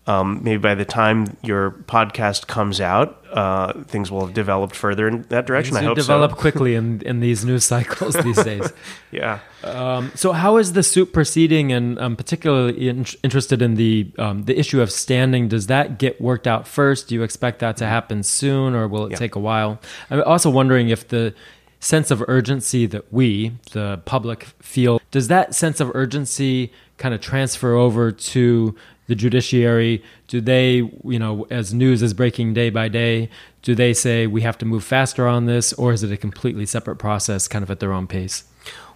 um, 0.08 0.40
maybe 0.42 0.56
by 0.56 0.74
the 0.74 0.86
time 0.86 1.36
your 1.42 1.70
podcast 1.70 2.46
comes 2.46 2.80
out, 2.80 3.22
uh, 3.30 3.74
things 3.84 4.10
will 4.10 4.24
have 4.24 4.34
developed 4.34 4.74
further 4.74 5.06
in 5.06 5.22
that 5.28 5.44
direction. 5.44 5.74
Things 5.74 5.84
I 5.84 5.86
hope 5.86 5.98
develop 5.98 6.30
so. 6.30 6.36
quickly 6.40 6.74
in, 6.74 7.02
in 7.02 7.20
these 7.20 7.44
news 7.44 7.66
cycles 7.66 8.14
these 8.24 8.42
days. 8.42 8.72
yeah. 9.10 9.40
Um, 9.62 10.10
so, 10.14 10.32
how 10.32 10.56
is 10.56 10.72
the 10.72 10.82
suit 10.82 11.12
proceeding? 11.12 11.72
And 11.72 11.98
I'm 11.98 12.16
particularly 12.16 12.88
in- 12.88 13.04
interested 13.22 13.60
in 13.60 13.74
the 13.74 14.10
um, 14.18 14.44
the 14.44 14.58
issue 14.58 14.80
of 14.80 14.90
standing. 14.90 15.46
Does 15.46 15.66
that 15.66 15.98
get 15.98 16.18
worked 16.22 16.46
out 16.46 16.66
first? 16.66 17.08
Do 17.08 17.14
you 17.14 17.22
expect 17.22 17.58
that 17.58 17.76
to 17.76 17.86
happen 17.86 18.22
soon, 18.22 18.74
or 18.74 18.88
will 18.88 19.04
it 19.04 19.10
yeah. 19.10 19.18
take 19.18 19.34
a 19.34 19.40
while? 19.40 19.78
I'm 20.08 20.22
also 20.22 20.48
wondering 20.48 20.88
if 20.88 21.06
the 21.08 21.34
sense 21.80 22.10
of 22.10 22.24
urgency 22.28 22.86
that 22.86 23.12
we, 23.12 23.52
the 23.72 24.00
public, 24.06 24.44
feel 24.60 25.02
does 25.10 25.28
that 25.28 25.54
sense 25.54 25.80
of 25.80 25.92
urgency 25.94 26.72
kind 26.96 27.14
of 27.14 27.20
transfer 27.20 27.74
over 27.74 28.10
to 28.10 28.74
the 29.08 29.16
judiciary? 29.16 30.02
Do 30.28 30.40
they, 30.40 30.76
you 31.04 31.18
know, 31.18 31.46
as 31.50 31.74
news 31.74 32.02
is 32.02 32.14
breaking 32.14 32.54
day 32.54 32.70
by 32.70 32.88
day, 32.88 33.28
do 33.62 33.74
they 33.74 33.92
say 33.92 34.26
we 34.28 34.42
have 34.42 34.56
to 34.58 34.64
move 34.64 34.84
faster 34.84 35.26
on 35.26 35.46
this, 35.46 35.72
or 35.72 35.92
is 35.92 36.04
it 36.04 36.12
a 36.12 36.16
completely 36.16 36.64
separate 36.64 36.96
process, 36.96 37.48
kind 37.48 37.64
of 37.64 37.70
at 37.70 37.80
their 37.80 37.92
own 37.92 38.06
pace? 38.06 38.44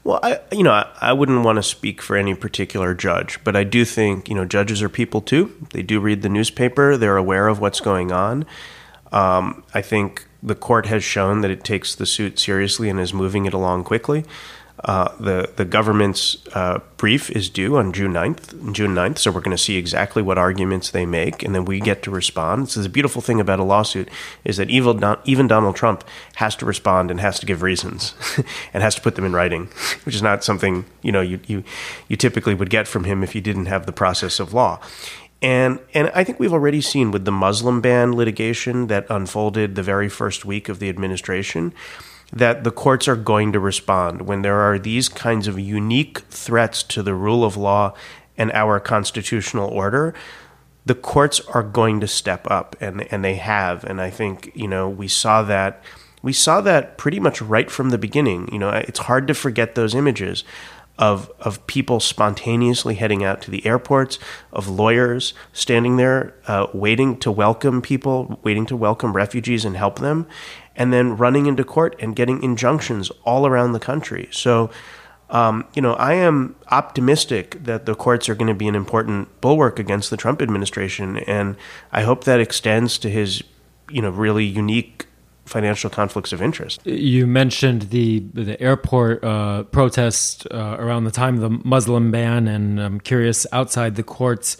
Well, 0.04 0.18
I 0.22 0.40
you 0.50 0.62
know 0.62 0.72
I, 0.72 0.90
I, 1.00 1.12
wouldn't 1.12 1.44
want 1.44 1.56
to 1.56 1.62
speak 1.62 2.02
for 2.02 2.16
any 2.16 2.34
particular 2.34 2.92
judge, 2.92 3.42
but 3.44 3.54
I 3.54 3.62
do 3.62 3.84
think 3.84 4.28
you 4.28 4.34
know 4.34 4.44
judges 4.44 4.82
are 4.82 4.88
people 4.88 5.20
too. 5.20 5.54
They 5.72 5.82
do 5.82 6.00
read 6.00 6.22
the 6.22 6.28
newspaper. 6.28 6.96
They're 6.96 7.16
aware 7.16 7.46
of 7.46 7.60
what's 7.60 7.80
going 7.80 8.10
on. 8.10 8.44
Um, 9.12 9.62
I 9.74 9.82
think 9.82 10.26
the 10.42 10.56
court 10.56 10.86
has 10.86 11.04
shown 11.04 11.42
that 11.42 11.50
it 11.50 11.62
takes 11.62 11.94
the 11.94 12.06
suit 12.06 12.38
seriously 12.38 12.88
and 12.88 12.98
is 12.98 13.14
moving 13.14 13.46
it 13.46 13.54
along 13.54 13.84
quickly. 13.84 14.24
Uh, 14.84 15.14
the 15.20 15.50
the 15.56 15.64
government's 15.64 16.38
uh, 16.54 16.80
brief 16.96 17.30
is 17.30 17.48
due 17.48 17.76
on 17.76 17.92
June 17.92 18.12
9th, 18.12 18.72
June 18.72 18.94
9th, 18.94 19.18
so 19.18 19.30
we're 19.30 19.40
going 19.40 19.56
to 19.56 19.62
see 19.62 19.76
exactly 19.76 20.22
what 20.22 20.38
arguments 20.38 20.90
they 20.90 21.06
make, 21.06 21.42
and 21.42 21.54
then 21.54 21.64
we 21.64 21.78
get 21.78 22.02
to 22.02 22.10
respond. 22.10 22.68
So 22.68 22.82
the 22.82 22.88
beautiful 22.88 23.22
thing 23.22 23.38
about 23.38 23.60
a 23.60 23.64
lawsuit 23.64 24.08
is 24.44 24.56
that 24.56 24.70
even, 24.70 25.04
even 25.24 25.46
Donald 25.46 25.76
Trump 25.76 26.04
has 26.36 26.56
to 26.56 26.66
respond 26.66 27.10
and 27.10 27.20
has 27.20 27.38
to 27.40 27.46
give 27.46 27.62
reasons 27.62 28.14
and 28.74 28.82
has 28.82 28.94
to 28.96 29.00
put 29.02 29.14
them 29.14 29.24
in 29.24 29.32
writing, 29.32 29.68
which 30.04 30.14
is 30.14 30.22
not 30.22 30.42
something 30.42 30.84
you 31.02 31.12
know 31.12 31.20
you, 31.20 31.38
you 31.46 31.62
you 32.08 32.16
typically 32.16 32.54
would 32.54 32.70
get 32.70 32.88
from 32.88 33.04
him 33.04 33.22
if 33.22 33.34
you 33.34 33.40
didn't 33.40 33.66
have 33.66 33.86
the 33.86 33.92
process 33.92 34.40
of 34.40 34.52
law. 34.52 34.80
And 35.42 35.80
and 35.92 36.10
I 36.14 36.24
think 36.24 36.40
we've 36.40 36.52
already 36.52 36.80
seen 36.80 37.10
with 37.10 37.24
the 37.24 37.32
Muslim 37.32 37.80
ban 37.80 38.14
litigation 38.14 38.86
that 38.86 39.06
unfolded 39.10 39.74
the 39.74 39.82
very 39.82 40.08
first 40.08 40.44
week 40.44 40.68
of 40.68 40.78
the 40.78 40.88
administration 40.88 41.74
that 42.32 42.64
the 42.64 42.70
courts 42.70 43.06
are 43.06 43.16
going 43.16 43.52
to 43.52 43.60
respond 43.60 44.22
when 44.22 44.42
there 44.42 44.60
are 44.60 44.78
these 44.78 45.08
kinds 45.08 45.46
of 45.46 45.58
unique 45.58 46.20
threats 46.30 46.82
to 46.82 47.02
the 47.02 47.14
rule 47.14 47.44
of 47.44 47.56
law 47.56 47.94
and 48.38 48.50
our 48.52 48.80
constitutional 48.80 49.68
order. 49.68 50.14
The 50.86 50.94
courts 50.94 51.40
are 51.40 51.62
going 51.62 52.00
to 52.00 52.08
step 52.08 52.50
up, 52.50 52.74
and 52.80 53.02
and 53.12 53.24
they 53.24 53.36
have. 53.36 53.84
And 53.84 54.00
I 54.00 54.10
think 54.10 54.50
you 54.54 54.66
know 54.66 54.88
we 54.88 55.08
saw 55.08 55.42
that 55.42 55.82
we 56.22 56.32
saw 56.32 56.60
that 56.62 56.98
pretty 56.98 57.20
much 57.20 57.42
right 57.42 57.70
from 57.70 57.90
the 57.90 57.98
beginning. 57.98 58.48
You 58.52 58.58
know, 58.58 58.70
it's 58.70 59.00
hard 59.00 59.26
to 59.28 59.34
forget 59.34 59.74
those 59.74 59.94
images 59.94 60.44
of 60.98 61.30
of 61.40 61.66
people 61.66 62.00
spontaneously 62.00 62.94
heading 62.94 63.24
out 63.24 63.40
to 63.42 63.50
the 63.50 63.64
airports, 63.66 64.18
of 64.52 64.68
lawyers 64.68 65.34
standing 65.52 65.96
there 65.96 66.34
uh, 66.46 66.66
waiting 66.72 67.18
to 67.18 67.30
welcome 67.30 67.82
people, 67.82 68.40
waiting 68.42 68.66
to 68.66 68.76
welcome 68.76 69.12
refugees 69.12 69.64
and 69.64 69.76
help 69.76 69.98
them, 69.98 70.26
and 70.76 70.92
then 70.92 71.16
running 71.16 71.46
into 71.46 71.64
court 71.64 71.96
and 71.98 72.16
getting 72.16 72.42
injunctions 72.42 73.10
all 73.24 73.46
around 73.46 73.72
the 73.72 73.80
country. 73.80 74.28
So. 74.30 74.70
Um, 75.30 75.64
you 75.72 75.80
know, 75.80 75.94
I 75.94 76.12
am 76.12 76.56
optimistic 76.70 77.64
that 77.64 77.86
the 77.86 77.94
courts 77.94 78.28
are 78.28 78.34
going 78.34 78.48
to 78.48 78.54
be 78.54 78.68
an 78.68 78.74
important 78.74 79.40
bulwark 79.40 79.78
against 79.78 80.10
the 80.10 80.18
Trump 80.18 80.42
administration, 80.42 81.16
and 81.20 81.56
I 81.90 82.02
hope 82.02 82.24
that 82.24 82.38
extends 82.38 82.98
to 82.98 83.08
his, 83.08 83.42
you 83.88 84.02
know, 84.02 84.10
really 84.10 84.44
unique 84.44 85.06
financial 85.46 85.90
conflicts 85.90 86.32
of 86.32 86.42
interest. 86.42 86.84
You 86.86 87.26
mentioned 87.26 87.82
the 87.90 88.20
the 88.34 88.60
airport 88.60 89.24
uh, 89.24 89.64
protest 89.64 90.46
uh, 90.50 90.76
around 90.78 91.04
the 91.04 91.10
time 91.10 91.36
of 91.36 91.40
the 91.40 91.50
Muslim 91.64 92.10
ban, 92.10 92.48
and 92.48 92.80
I'm 92.80 93.00
curious 93.00 93.46
outside 93.52 93.96
the 93.96 94.02
courts. 94.02 94.56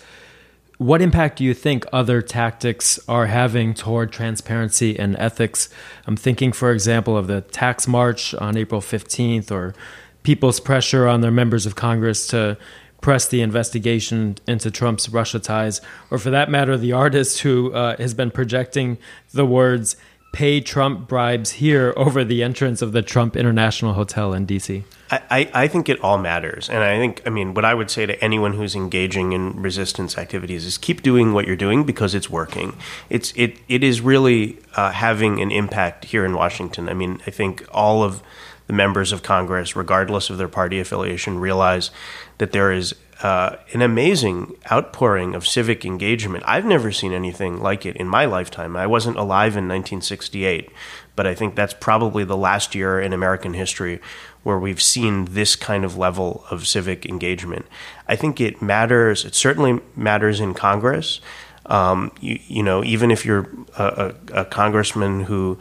What 0.83 1.01
impact 1.01 1.39
do 1.39 1.45
you 1.45 1.55
think 1.55 1.87
other 1.93 2.21
tactics 2.21 2.99
are 3.09 3.27
having 3.27 3.73
toward 3.73 4.11
transparency 4.11 4.99
and 4.99 5.17
ethics? 5.17 5.69
I'm 6.09 6.17
thinking, 6.17 6.51
for 6.51 6.73
example, 6.73 7.17
of 7.17 7.29
the 7.29 7.43
tax 7.43 7.87
march 7.87 8.35
on 8.35 8.57
April 8.57 8.81
15th 8.81 9.53
or 9.53 9.77
people's 10.25 10.59
pressure 10.59 11.07
on 11.07 11.21
their 11.21 11.31
members 11.31 11.67
of 11.67 11.77
Congress 11.77 12.27
to 12.29 12.59
press 13.01 13.29
the 13.29 13.43
investigation 13.43 14.39
into 14.49 14.73
Trump's 14.73 15.09
Russia 15.09 15.39
ties, 15.39 15.81
or 16.11 16.19
for 16.19 16.31
that 16.31 16.51
matter, 16.51 16.77
the 16.77 16.93
artist 16.93 17.43
who 17.43 17.73
uh, 17.73 17.97
has 17.99 18.13
been 18.13 18.33
projecting 18.33 18.99
the 19.33 19.47
words 19.47 19.95
pay 20.33 20.61
Trump 20.61 21.07
bribes 21.07 21.53
here 21.53 21.93
over 21.97 22.25
the 22.25 22.43
entrance 22.43 22.83
of 22.83 22.93
the 22.93 23.03
Trump 23.03 23.37
International 23.37 23.93
Hotel 23.93 24.33
in 24.33 24.47
DC? 24.47 24.83
I, 25.11 25.51
I 25.53 25.69
think 25.69 25.91
it 25.91 26.01
all 26.01 26.17
matters. 26.17 26.71
And 26.71 26.79
I 26.83 26.97
think, 26.97 27.21
I 27.27 27.31
mean, 27.31 27.53
what 27.53 27.67
I 27.67 27.75
would 27.75 27.91
say 27.91 28.07
to 28.07 28.25
anyone 28.25 28.55
who's 28.55 28.75
engaging 28.75 29.33
in 29.33 29.61
resistance 29.61 30.17
activities 30.17 30.65
is 30.65 30.79
keep 30.79 31.03
doing 31.03 31.35
what 31.35 31.47
you're 31.47 31.55
doing 31.55 31.85
because 31.85 32.15
it's 32.15 32.31
working. 32.31 32.75
It's, 33.11 33.31
it, 33.37 33.59
it 33.69 33.85
is 33.85 34.01
really 34.01 34.59
uh, 34.75 34.91
having 34.91 35.43
an 35.43 35.51
impact 35.51 36.07
here 36.07 36.25
in 36.25 36.33
Washington. 36.33 36.89
I 36.89 36.95
mean, 36.95 37.21
I 37.27 37.31
think 37.31 37.67
all 37.71 38.03
of 38.03 38.23
the 38.69 38.73
members 38.73 39.13
of 39.13 39.23
Congress, 39.23 39.77
regardless 39.77 40.31
of 40.31 40.39
their 40.39 40.49
party 40.49 40.81
affiliation, 40.81 41.39
realize 41.39 41.91
that 42.39 42.53
there 42.53 42.73
is 42.73 42.95
uh, 43.23 43.57
an 43.73 43.83
amazing 43.83 44.57
outpouring 44.71 45.35
of 45.35 45.47
civic 45.47 45.85
engagement. 45.85 46.43
I've 46.47 46.65
never 46.65 46.91
seen 46.91 47.13
anything 47.13 47.61
like 47.61 47.87
it 47.87 47.97
in 47.97 48.09
my 48.09 48.25
lifetime. 48.25 48.77
I 48.77 48.89
wasn't 48.89 49.17
alive 49.17 49.53
in 49.53 49.69
1968, 49.69 50.69
but 51.15 51.27
I 51.27 51.35
think 51.35 51.55
that's 51.55 51.75
probably 51.75 52.25
the 52.25 52.37
last 52.37 52.75
year 52.75 53.01
in 53.01 53.13
American 53.13 53.55
history 53.55 54.01
where 54.43 54.59
we've 54.59 54.83
seen 54.83 55.27
this 55.27 55.55
kind 55.55 55.85
of 55.85 55.97
level 55.97 56.45
of 56.51 56.67
civic 56.67 57.07
engagement. 57.07 57.65
I 58.09 58.17
think 58.17 58.41
it 58.41 58.61
matters. 58.61 59.25
It 59.25 59.37
certainly 59.37 59.81
matters 59.95 60.41
in 60.41 60.53
Congress. 60.53 61.21
Um, 61.67 62.11
you, 62.21 62.41
you, 62.49 62.63
know, 62.65 62.83
even 62.83 63.13
if 63.13 63.25
you're 63.25 63.49
a, 63.79 64.15
a, 64.33 64.41
a 64.41 64.45
congressman 64.45 65.21
who, 65.21 65.59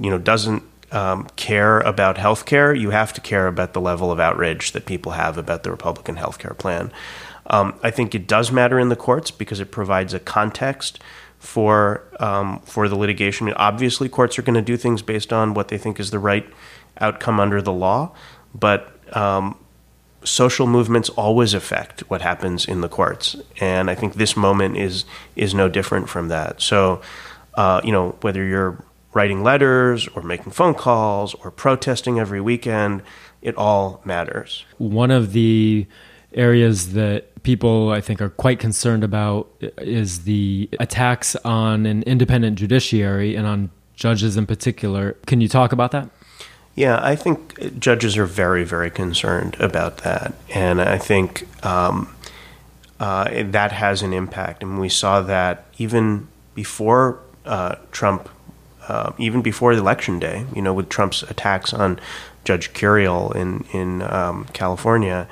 you 0.00 0.08
know, 0.08 0.16
doesn't 0.16 0.62
um, 0.92 1.26
care 1.36 1.80
about 1.80 2.18
health 2.18 2.46
care, 2.46 2.74
you 2.74 2.90
have 2.90 3.12
to 3.12 3.20
care 3.20 3.46
about 3.46 3.72
the 3.72 3.80
level 3.80 4.10
of 4.10 4.18
outrage 4.18 4.72
that 4.72 4.86
people 4.86 5.12
have 5.12 5.38
about 5.38 5.62
the 5.62 5.70
Republican 5.70 6.16
health 6.16 6.38
care 6.38 6.54
plan. 6.54 6.92
Um, 7.46 7.78
I 7.82 7.90
think 7.90 8.14
it 8.14 8.26
does 8.26 8.52
matter 8.52 8.78
in 8.78 8.88
the 8.88 8.96
courts 8.96 9.30
because 9.30 9.60
it 9.60 9.70
provides 9.70 10.14
a 10.14 10.18
context 10.18 11.00
for 11.38 12.02
um, 12.20 12.60
for 12.60 12.88
the 12.88 12.96
litigation. 12.96 13.52
Obviously, 13.54 14.08
courts 14.08 14.38
are 14.38 14.42
going 14.42 14.54
to 14.54 14.62
do 14.62 14.76
things 14.76 15.02
based 15.02 15.32
on 15.32 15.54
what 15.54 15.68
they 15.68 15.78
think 15.78 16.00
is 16.00 16.10
the 16.10 16.18
right 16.18 16.46
outcome 17.00 17.40
under 17.40 17.62
the 17.62 17.72
law, 17.72 18.12
but 18.54 18.92
um, 19.16 19.56
social 20.24 20.66
movements 20.66 21.08
always 21.10 21.54
affect 21.54 22.00
what 22.10 22.20
happens 22.20 22.66
in 22.66 22.80
the 22.80 22.88
courts, 22.88 23.36
and 23.60 23.88
I 23.88 23.94
think 23.94 24.14
this 24.14 24.36
moment 24.36 24.76
is 24.76 25.04
is 25.36 25.54
no 25.54 25.68
different 25.68 26.08
from 26.08 26.28
that. 26.28 26.60
So, 26.60 27.00
uh, 27.54 27.80
you 27.84 27.92
know, 27.92 28.16
whether 28.20 28.44
you're 28.44 28.82
writing 29.12 29.42
letters 29.42 30.08
or 30.08 30.22
making 30.22 30.52
phone 30.52 30.74
calls 30.74 31.34
or 31.34 31.50
protesting 31.50 32.18
every 32.18 32.40
weekend, 32.40 33.02
it 33.42 33.56
all 33.56 34.00
matters. 34.04 34.64
One 34.78 35.10
of 35.10 35.32
the 35.32 35.86
areas 36.34 36.92
that 36.92 37.42
people 37.42 37.90
I 37.90 38.00
think 38.00 38.20
are 38.20 38.28
quite 38.28 38.58
concerned 38.58 39.02
about 39.02 39.48
is 39.78 40.24
the 40.24 40.68
attacks 40.78 41.36
on 41.36 41.86
an 41.86 42.02
independent 42.02 42.58
judiciary 42.58 43.34
and 43.34 43.46
on 43.46 43.70
judges 43.94 44.36
in 44.36 44.46
particular. 44.46 45.14
Can 45.26 45.40
you 45.40 45.48
talk 45.48 45.72
about 45.72 45.90
that? 45.92 46.10
Yeah, 46.74 47.00
I 47.02 47.16
think 47.16 47.80
judges 47.80 48.16
are 48.16 48.26
very, 48.26 48.62
very 48.62 48.90
concerned 48.90 49.56
about 49.58 49.98
that. 49.98 50.34
And 50.54 50.80
I 50.80 50.96
think 50.96 51.48
um, 51.66 52.14
uh, 53.00 53.42
that 53.50 53.72
has 53.72 54.02
an 54.02 54.12
impact. 54.12 54.62
And 54.62 54.78
we 54.80 54.88
saw 54.88 55.20
that 55.22 55.66
even 55.78 56.28
before 56.54 57.20
uh, 57.44 57.76
Trump 57.90 58.28
uh, 58.88 59.12
even 59.18 59.42
before 59.42 59.72
election 59.72 60.18
day, 60.18 60.46
you 60.54 60.62
know, 60.62 60.74
with 60.74 60.88
Trump's 60.88 61.22
attacks 61.22 61.72
on 61.72 62.00
Judge 62.44 62.72
Curiel 62.72 63.34
in 63.34 63.64
in 63.72 64.02
um, 64.02 64.46
California. 64.52 65.28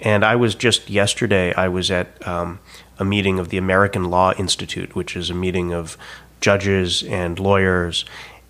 And 0.00 0.24
I 0.24 0.36
was 0.36 0.54
just 0.54 0.90
yesterday. 0.90 1.54
I 1.54 1.68
was 1.68 1.90
at 1.90 2.26
um, 2.26 2.60
a 2.98 3.04
meeting 3.04 3.38
of 3.38 3.48
the 3.48 3.56
American 3.58 4.04
Law 4.04 4.32
Institute, 4.34 4.94
which 4.94 5.16
is 5.16 5.30
a 5.30 5.34
meeting 5.34 5.72
of 5.72 5.96
judges 6.40 7.02
and 7.02 7.38
lawyers. 7.38 8.04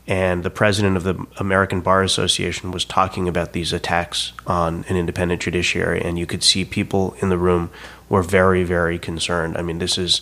And 0.06 0.42
the 0.42 0.50
president 0.50 0.98
of 0.98 1.04
the 1.04 1.26
American 1.38 1.80
Bar 1.80 2.02
Association 2.02 2.72
was 2.72 2.84
talking 2.84 3.26
about 3.26 3.52
these 3.52 3.72
attacks 3.72 4.34
on 4.46 4.84
an 4.88 4.96
independent 4.96 5.40
judiciary, 5.40 6.02
and 6.02 6.18
you 6.18 6.26
could 6.26 6.42
see 6.42 6.64
people 6.66 7.16
in 7.20 7.30
the 7.30 7.38
room 7.38 7.70
were 8.10 8.22
very, 8.22 8.64
very 8.64 8.98
concerned. 8.98 9.56
I 9.56 9.62
mean, 9.62 9.78
this 9.78 9.96
is 9.96 10.20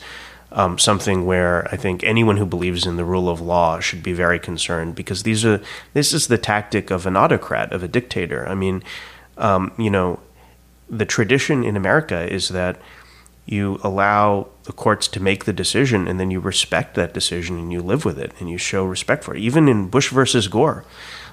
um, 0.55 0.79
something 0.79 1.25
where 1.25 1.67
I 1.73 1.77
think 1.77 2.05
anyone 2.05 2.37
who 2.37 2.47
believes 2.47 2.87
in 2.87 2.97
the 2.97 3.05
rule 3.05 3.29
of 3.29 3.41
law 3.41 3.81
should 3.81 4.03
be 4.03 4.12
very 4.12 4.38
concerned 4.38 4.95
because 4.95 5.23
these 5.23 5.45
are 5.45 5.61
this 5.95 6.12
is 6.12 6.29
the 6.29 6.38
tactic 6.38 6.91
of 6.91 7.07
an 7.07 7.17
autocrat 7.17 7.73
of 7.73 7.83
a 7.83 7.88
dictator. 7.88 8.47
I 8.47 8.55
mean, 8.55 8.83
um, 9.38 9.73
you 9.79 9.91
know, 9.91 10.21
the 10.88 11.07
tradition 11.07 11.65
in 11.65 11.77
America 11.77 12.31
is 12.31 12.49
that 12.51 12.79
you 13.47 13.81
allow 13.83 14.49
the 14.65 14.73
courts 14.73 15.09
to 15.09 15.21
make 15.21 15.47
the 15.47 15.53
decision 15.53 16.07
and 16.07 16.21
then 16.21 16.31
you 16.31 16.38
respect 16.38 16.95
that 16.95 17.12
decision 17.12 17.59
and 17.59 17.73
you 17.73 17.81
live 17.81 18.05
with 18.05 18.19
it 18.19 18.33
and 18.38 18.49
you 18.49 18.59
show 18.59 18.85
respect 18.85 19.25
for 19.25 19.35
it. 19.35 19.41
Even 19.41 19.69
in 19.69 19.88
Bush 19.88 20.11
versus 20.11 20.49
Gore, 20.49 20.85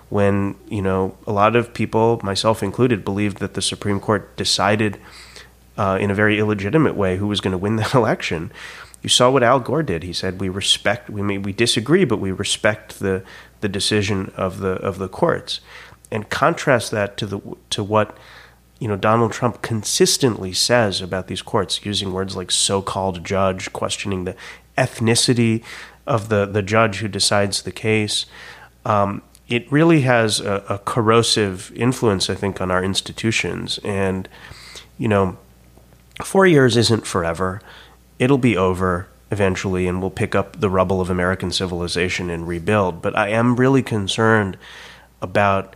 when 0.10 0.56
you 0.70 0.82
know 0.82 1.18
a 1.28 1.32
lot 1.32 1.56
of 1.56 1.74
people, 1.74 2.20
myself 2.24 2.64
included, 2.64 3.06
believed 3.06 3.40
that 3.40 3.54
the 3.54 3.62
Supreme 3.62 4.00
Court 4.00 4.36
decided. 4.38 5.00
Uh, 5.78 5.98
in 5.98 6.12
a 6.12 6.14
very 6.14 6.38
illegitimate 6.38 6.94
way, 6.94 7.16
who 7.16 7.26
was 7.26 7.40
going 7.40 7.54
to 7.54 7.58
win 7.58 7.78
that 7.78 7.94
election 8.02 8.52
you 9.02 9.10
saw 9.10 9.30
what 9.30 9.44
Al 9.44 9.60
Gore 9.60 9.84
did. 9.84 10.04
He 10.04 10.14
said, 10.14 10.42
"We 10.42 10.50
respect. 10.50 11.10
We 11.10 11.22
may 11.22 11.38
we 11.38 11.54
disagree, 11.54 12.06
but 12.06 12.20
we 12.20 12.32
respect 12.32 13.00
the 13.00 13.24
the 13.62 13.70
decision 13.70 14.32
of 14.36 14.60
the 14.60 14.72
of 14.72 14.98
the 14.98 15.08
courts." 15.08 15.62
And 16.12 16.30
contrast 16.30 16.92
that 16.92 17.18
to 17.18 17.26
the 17.26 17.40
to 17.70 17.84
what 17.84 18.18
you 18.80 18.88
know 18.88 18.98
Donald 18.98 19.32
Trump 19.32 19.62
consistently 19.62 20.54
says 20.54 21.02
about 21.02 21.28
these 21.28 21.42
courts, 21.42 21.86
using 21.86 22.12
words 22.12 22.36
like 22.36 22.52
so-called 22.52 23.24
judge, 23.24 23.72
questioning 23.72 24.26
the 24.26 24.36
ethnicity 24.78 25.64
of 26.06 26.30
the 26.30 26.46
the 26.46 26.62
judge 26.62 26.98
who 26.98 27.08
decides 27.08 27.62
the 27.62 27.72
case. 27.72 28.26
Um, 28.86 29.22
it 29.48 29.70
really 29.72 30.02
has 30.02 30.40
a, 30.40 30.64
a 30.70 30.78
corrosive 30.78 31.72
influence, 31.76 32.30
I 32.30 32.36
think, 32.36 32.62
on 32.62 32.70
our 32.70 32.84
institutions. 32.84 33.80
And 33.84 34.28
you 34.98 35.08
know, 35.08 35.38
four 36.24 36.46
years 36.46 36.76
isn't 36.76 37.08
forever. 37.08 37.62
It'll 38.20 38.38
be 38.38 38.56
over 38.56 39.08
eventually, 39.32 39.88
and 39.88 40.02
we'll 40.02 40.12
pick 40.12 40.36
up 40.36 40.60
the 40.60 40.70
rubble 40.70 41.02
of 41.02 41.10
American 41.10 41.52
civilization 41.52 42.30
and 42.30 42.48
rebuild. 42.48 43.02
But 43.02 43.18
I 43.18 43.30
am 43.30 43.56
really 43.56 43.82
concerned 43.82 44.58
about 45.22 45.76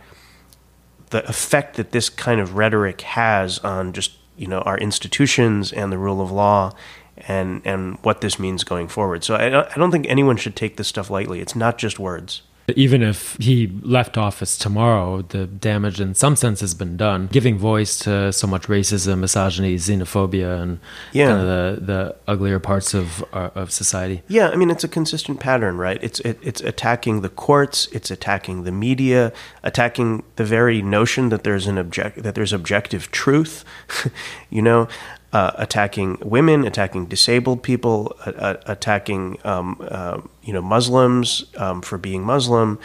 the 1.10 1.26
effect 1.28 1.76
that 1.76 1.92
this 1.92 2.08
kind 2.08 2.40
of 2.40 2.56
rhetoric 2.56 3.00
has 3.02 3.58
on 3.60 3.92
just 3.92 4.12
you 4.36 4.46
know 4.46 4.60
our 4.60 4.76
institutions 4.78 5.72
and 5.72 5.92
the 5.92 5.98
rule 5.98 6.20
of 6.20 6.30
law 6.30 6.72
and 7.28 7.62
and 7.64 7.98
what 8.02 8.20
this 8.20 8.38
means 8.38 8.64
going 8.64 8.88
forward. 8.88 9.24
So 9.24 9.34
I 9.36 9.70
I 9.70 9.74
don't 9.76 9.90
think 9.90 10.06
anyone 10.08 10.36
should 10.36 10.56
take 10.56 10.76
this 10.76 10.88
stuff 10.88 11.10
lightly. 11.10 11.40
It's 11.40 11.56
not 11.56 11.78
just 11.78 11.98
words. 11.98 12.42
Even 12.76 13.02
if 13.02 13.36
he 13.38 13.66
left 13.82 14.16
office 14.16 14.56
tomorrow, 14.56 15.22
the 15.22 15.46
damage 15.46 16.00
in 16.00 16.14
some 16.14 16.34
sense 16.34 16.60
has 16.60 16.74
been 16.74 16.96
done, 16.96 17.28
giving 17.30 17.58
voice 17.58 17.98
to 17.98 18.32
so 18.32 18.46
much 18.46 18.68
racism, 18.68 19.18
misogyny, 19.18 19.76
xenophobia, 19.76 20.62
and 20.62 20.80
yeah. 21.12 21.28
kind 21.28 21.40
of 21.40 21.46
the, 21.46 21.84
the 21.84 22.16
uglier 22.26 22.58
parts 22.58 22.94
of 22.94 23.22
uh, 23.32 23.50
of 23.54 23.70
society. 23.70 24.22
Yeah, 24.28 24.48
I 24.48 24.56
mean 24.56 24.70
it's 24.70 24.84
a 24.84 24.88
consistent 24.88 25.40
pattern, 25.40 25.76
right? 25.76 25.98
It's 26.02 26.20
it, 26.20 26.38
it's 26.42 26.62
attacking 26.62 27.20
the 27.20 27.28
courts, 27.28 27.86
it's 27.92 28.10
attacking 28.10 28.64
the 28.64 28.72
media, 28.72 29.32
attacking 29.62 30.24
the 30.36 30.44
very 30.44 30.80
notion 30.80 31.28
that 31.28 31.44
there's 31.44 31.66
an 31.66 31.76
object 31.76 32.22
that 32.22 32.34
there's 32.34 32.52
objective 32.52 33.10
truth. 33.10 33.64
you 34.50 34.62
know, 34.62 34.88
uh, 35.34 35.50
attacking 35.56 36.16
women, 36.22 36.64
attacking 36.64 37.06
disabled 37.06 37.60
people, 37.64 38.16
uh, 38.24 38.54
attacking 38.66 39.36
um, 39.44 39.76
uh, 39.90 40.20
you 40.44 40.52
know 40.52 40.62
Muslims 40.62 41.44
um, 41.56 41.82
for 41.82 41.98
being 41.98 42.22
Muslim. 42.22 42.78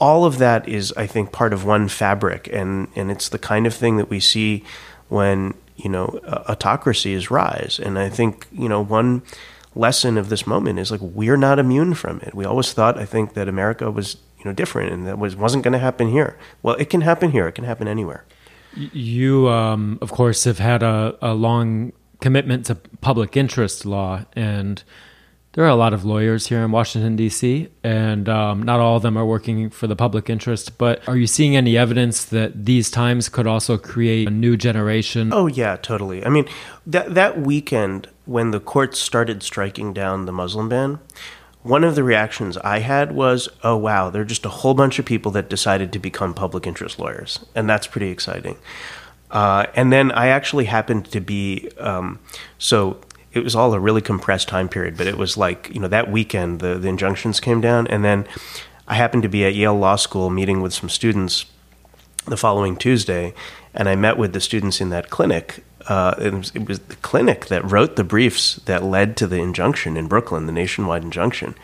All 0.00 0.24
of 0.24 0.38
that 0.38 0.66
is, 0.66 0.92
I 0.96 1.06
think, 1.06 1.30
part 1.30 1.52
of 1.52 1.64
one 1.66 1.88
fabric, 1.88 2.48
and 2.50 2.88
and 2.96 3.10
it's 3.10 3.28
the 3.28 3.38
kind 3.38 3.66
of 3.66 3.74
thing 3.74 3.98
that 3.98 4.08
we 4.08 4.18
see 4.18 4.64
when 5.10 5.52
you 5.76 5.90
know 5.90 6.06
autocracies 6.48 7.30
rise. 7.30 7.78
And 7.78 7.98
I 7.98 8.08
think 8.08 8.46
you 8.50 8.68
know 8.68 8.82
one 8.82 9.22
lesson 9.74 10.16
of 10.16 10.30
this 10.30 10.46
moment 10.46 10.78
is 10.78 10.90
like 10.90 11.02
we're 11.02 11.36
not 11.36 11.58
immune 11.58 11.92
from 11.92 12.20
it. 12.20 12.34
We 12.34 12.46
always 12.46 12.72
thought, 12.72 12.96
I 12.96 13.04
think, 13.04 13.34
that 13.34 13.46
America 13.46 13.90
was 13.90 14.16
you 14.38 14.46
know 14.46 14.54
different, 14.54 14.90
and 14.90 15.06
that 15.06 15.18
was 15.18 15.36
wasn't 15.36 15.64
going 15.64 15.72
to 15.72 15.78
happen 15.78 16.08
here. 16.08 16.38
Well, 16.62 16.76
it 16.76 16.88
can 16.88 17.02
happen 17.02 17.32
here. 17.32 17.46
It 17.46 17.52
can 17.52 17.64
happen 17.64 17.86
anywhere. 17.86 18.24
You, 18.76 19.48
um, 19.48 19.98
of 20.00 20.10
course, 20.10 20.44
have 20.44 20.58
had 20.58 20.82
a, 20.82 21.16
a 21.22 21.34
long 21.34 21.92
commitment 22.20 22.66
to 22.66 22.76
public 23.00 23.36
interest 23.36 23.84
law, 23.84 24.24
and 24.34 24.82
there 25.52 25.64
are 25.64 25.68
a 25.68 25.76
lot 25.76 25.92
of 25.92 26.04
lawyers 26.04 26.48
here 26.48 26.64
in 26.64 26.72
Washington, 26.72 27.14
D.C., 27.14 27.68
and 27.84 28.28
um, 28.28 28.62
not 28.62 28.80
all 28.80 28.96
of 28.96 29.02
them 29.02 29.16
are 29.16 29.24
working 29.24 29.70
for 29.70 29.86
the 29.86 29.94
public 29.94 30.28
interest. 30.28 30.78
But 30.78 31.06
are 31.08 31.16
you 31.16 31.28
seeing 31.28 31.54
any 31.54 31.78
evidence 31.78 32.24
that 32.24 32.64
these 32.64 32.90
times 32.90 33.28
could 33.28 33.46
also 33.46 33.78
create 33.78 34.26
a 34.26 34.32
new 34.32 34.56
generation? 34.56 35.32
Oh, 35.32 35.46
yeah, 35.46 35.76
totally. 35.76 36.24
I 36.24 36.28
mean, 36.28 36.48
that, 36.86 37.14
that 37.14 37.40
weekend 37.40 38.08
when 38.26 38.50
the 38.50 38.58
courts 38.58 38.98
started 38.98 39.44
striking 39.44 39.92
down 39.92 40.26
the 40.26 40.32
Muslim 40.32 40.68
ban, 40.68 40.98
one 41.64 41.82
of 41.82 41.94
the 41.94 42.04
reactions 42.04 42.58
I 42.58 42.80
had 42.80 43.12
was, 43.12 43.48
oh, 43.64 43.76
wow, 43.76 44.10
there 44.10 44.20
are 44.20 44.26
just 44.26 44.44
a 44.44 44.50
whole 44.50 44.74
bunch 44.74 44.98
of 44.98 45.06
people 45.06 45.32
that 45.32 45.48
decided 45.48 45.92
to 45.94 45.98
become 45.98 46.34
public 46.34 46.66
interest 46.66 46.98
lawyers. 46.98 47.44
And 47.54 47.68
that's 47.68 47.86
pretty 47.86 48.10
exciting. 48.10 48.58
Uh, 49.30 49.66
and 49.74 49.90
then 49.90 50.12
I 50.12 50.26
actually 50.26 50.66
happened 50.66 51.10
to 51.10 51.20
be, 51.20 51.70
um, 51.78 52.20
so 52.58 53.00
it 53.32 53.42
was 53.42 53.56
all 53.56 53.72
a 53.72 53.80
really 53.80 54.02
compressed 54.02 54.46
time 54.46 54.68
period, 54.68 54.98
but 54.98 55.06
it 55.06 55.16
was 55.16 55.38
like, 55.38 55.70
you 55.72 55.80
know, 55.80 55.88
that 55.88 56.10
weekend 56.10 56.60
the, 56.60 56.78
the 56.78 56.88
injunctions 56.88 57.40
came 57.40 57.62
down. 57.62 57.86
And 57.86 58.04
then 58.04 58.26
I 58.86 58.96
happened 58.96 59.22
to 59.22 59.30
be 59.30 59.46
at 59.46 59.54
Yale 59.54 59.76
Law 59.76 59.96
School 59.96 60.28
meeting 60.28 60.60
with 60.60 60.74
some 60.74 60.90
students 60.90 61.46
the 62.26 62.36
following 62.36 62.76
Tuesday. 62.76 63.32
And 63.72 63.88
I 63.88 63.96
met 63.96 64.18
with 64.18 64.34
the 64.34 64.40
students 64.40 64.82
in 64.82 64.90
that 64.90 65.08
clinic 65.08 65.64
uh, 65.88 66.14
it, 66.18 66.32
was, 66.32 66.52
it, 66.54 66.68
was, 66.68 66.78
the 66.80 66.96
clinic 66.96 67.46
that 67.46 67.70
wrote 67.70 67.96
the 67.96 68.04
briefs 68.04 68.56
that 68.66 68.82
led 68.82 69.16
to 69.18 69.26
the 69.26 69.38
injunction 69.38 69.96
in 69.96 70.06
Brooklyn, 70.06 70.46
the 70.46 70.52
nationwide 70.52 71.02
injunction. 71.02 71.54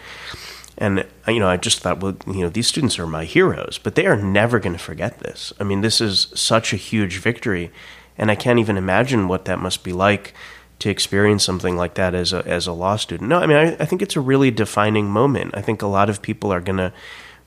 And 0.76 1.06
you 1.28 1.38
know, 1.38 1.48
I 1.48 1.58
just 1.58 1.80
thought, 1.80 2.00
well, 2.00 2.16
you 2.26 2.40
know, 2.40 2.48
these 2.48 2.66
students 2.66 2.98
are 2.98 3.06
my 3.06 3.24
heroes, 3.24 3.78
but 3.78 3.94
they 3.94 4.06
are 4.06 4.16
never 4.16 4.58
going 4.58 4.72
to 4.72 4.78
forget 4.78 5.18
this. 5.18 5.52
I 5.60 5.64
mean, 5.64 5.82
this 5.82 6.00
is 6.00 6.28
such 6.34 6.72
a 6.72 6.76
huge 6.76 7.18
victory, 7.18 7.70
and 8.16 8.30
I 8.30 8.34
can't 8.34 8.58
even 8.58 8.78
imagine 8.78 9.28
what 9.28 9.44
that 9.44 9.58
must 9.58 9.84
be 9.84 9.92
like 9.92 10.34
to 10.78 10.88
experience 10.88 11.44
something 11.44 11.76
like 11.76 11.94
that 11.94 12.14
as 12.14 12.32
a 12.32 12.46
as 12.46 12.66
a 12.66 12.72
law 12.72 12.96
student. 12.96 13.28
No, 13.28 13.38
I 13.38 13.46
mean, 13.46 13.58
I, 13.58 13.76
I 13.78 13.84
think 13.84 14.00
it's 14.00 14.16
a 14.16 14.20
really 14.20 14.50
defining 14.50 15.10
moment. 15.10 15.54
I 15.54 15.60
think 15.60 15.82
a 15.82 15.86
lot 15.86 16.08
of 16.08 16.22
people 16.22 16.50
are 16.50 16.62
going 16.62 16.78
to 16.78 16.92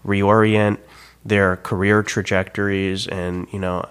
reorient 0.06 0.78
their 1.26 1.56
career 1.58 2.04
trajectories, 2.04 3.08
and 3.08 3.48
you 3.52 3.60
know, 3.60 3.90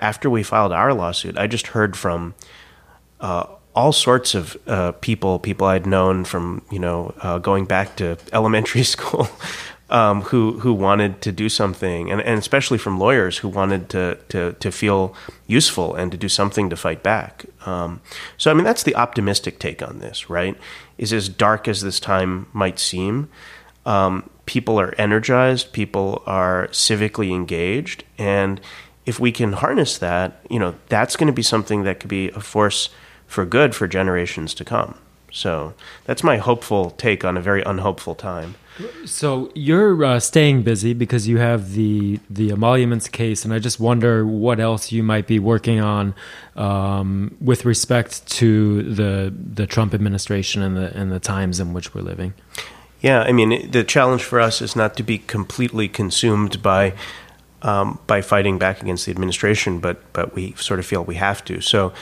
after 0.00 0.28
we 0.28 0.42
filed 0.42 0.72
our 0.72 0.92
lawsuit, 0.92 1.38
I 1.38 1.46
just 1.46 1.68
heard 1.68 1.96
from 1.96 2.34
uh, 3.20 3.46
all 3.74 3.92
sorts 3.92 4.34
of 4.34 4.56
uh, 4.66 4.92
people, 4.92 5.38
people 5.38 5.66
I'd 5.66 5.86
known 5.86 6.24
from 6.24 6.62
you 6.70 6.78
know 6.78 7.14
uh, 7.20 7.38
going 7.38 7.66
back 7.66 7.96
to 7.96 8.18
elementary 8.32 8.82
school, 8.82 9.28
um, 9.90 10.22
who 10.22 10.58
who 10.60 10.72
wanted 10.72 11.20
to 11.22 11.32
do 11.32 11.48
something, 11.48 12.10
and, 12.10 12.20
and 12.20 12.38
especially 12.38 12.78
from 12.78 12.98
lawyers 12.98 13.38
who 13.38 13.48
wanted 13.48 13.88
to 13.90 14.18
to 14.30 14.52
to 14.54 14.72
feel 14.72 15.14
useful 15.46 15.94
and 15.94 16.10
to 16.10 16.18
do 16.18 16.28
something 16.28 16.70
to 16.70 16.76
fight 16.76 17.02
back. 17.02 17.46
Um, 17.66 18.00
so 18.36 18.50
I 18.50 18.54
mean 18.54 18.64
that's 18.64 18.82
the 18.82 18.96
optimistic 18.96 19.58
take 19.58 19.82
on 19.82 19.98
this, 19.98 20.28
right? 20.28 20.56
Is 20.98 21.12
as 21.12 21.28
dark 21.28 21.68
as 21.68 21.82
this 21.82 22.00
time 22.00 22.48
might 22.52 22.78
seem. 22.78 23.28
Um, 23.84 24.28
people 24.46 24.80
are 24.80 24.94
energized, 24.98 25.72
people 25.72 26.22
are 26.26 26.66
civically 26.68 27.30
engaged, 27.30 28.02
and 28.18 28.60
if 29.06 29.18
we 29.20 29.32
can 29.32 29.54
harness 29.54 29.98
that, 29.98 30.40
you 30.50 30.58
know, 30.58 30.74
that's 30.88 31.16
going 31.16 31.28
to 31.28 31.32
be 31.32 31.42
something 31.42 31.84
that 31.84 32.00
could 32.00 32.10
be 32.10 32.28
a 32.30 32.40
force 32.40 32.90
for 33.26 33.46
good 33.46 33.74
for 33.74 33.86
generations 33.86 34.52
to 34.54 34.64
come. 34.64 34.98
So 35.32 35.74
that's 36.04 36.22
my 36.22 36.38
hopeful 36.38 36.90
take 36.90 37.24
on 37.24 37.36
a 37.36 37.40
very 37.40 37.62
unhopeful 37.62 38.14
time. 38.14 38.56
So 39.04 39.50
you're 39.54 40.04
uh, 40.04 40.20
staying 40.20 40.62
busy 40.62 40.92
because 40.92 41.26
you 41.26 41.38
have 41.38 41.72
the 41.72 42.20
the 42.28 42.50
emoluments 42.50 43.08
case, 43.08 43.44
and 43.44 43.54
I 43.54 43.58
just 43.58 43.80
wonder 43.80 44.26
what 44.26 44.60
else 44.60 44.92
you 44.92 45.02
might 45.02 45.26
be 45.26 45.38
working 45.38 45.80
on 45.80 46.14
um, 46.56 47.34
with 47.40 47.64
respect 47.64 48.26
to 48.32 48.82
the 48.82 49.32
the 49.34 49.66
Trump 49.66 49.94
administration 49.94 50.62
and 50.62 50.76
the 50.76 50.94
and 50.94 51.10
the 51.10 51.20
times 51.20 51.58
in 51.58 51.72
which 51.72 51.94
we're 51.94 52.02
living. 52.02 52.34
Yeah, 53.00 53.22
I 53.22 53.32
mean, 53.32 53.70
the 53.70 53.84
challenge 53.84 54.24
for 54.24 54.40
us 54.40 54.60
is 54.60 54.74
not 54.76 54.96
to 54.96 55.02
be 55.02 55.18
completely 55.18 55.88
consumed 55.88 56.62
by 56.62 56.92
um, 57.62 57.98
by 58.06 58.20
fighting 58.20 58.58
back 58.58 58.82
against 58.82 59.06
the 59.06 59.12
administration, 59.12 59.80
but 59.80 60.12
but 60.12 60.34
we 60.34 60.52
sort 60.54 60.78
of 60.78 60.86
feel 60.86 61.04
we 61.04 61.16
have 61.16 61.44
to. 61.46 61.60
So 61.60 61.92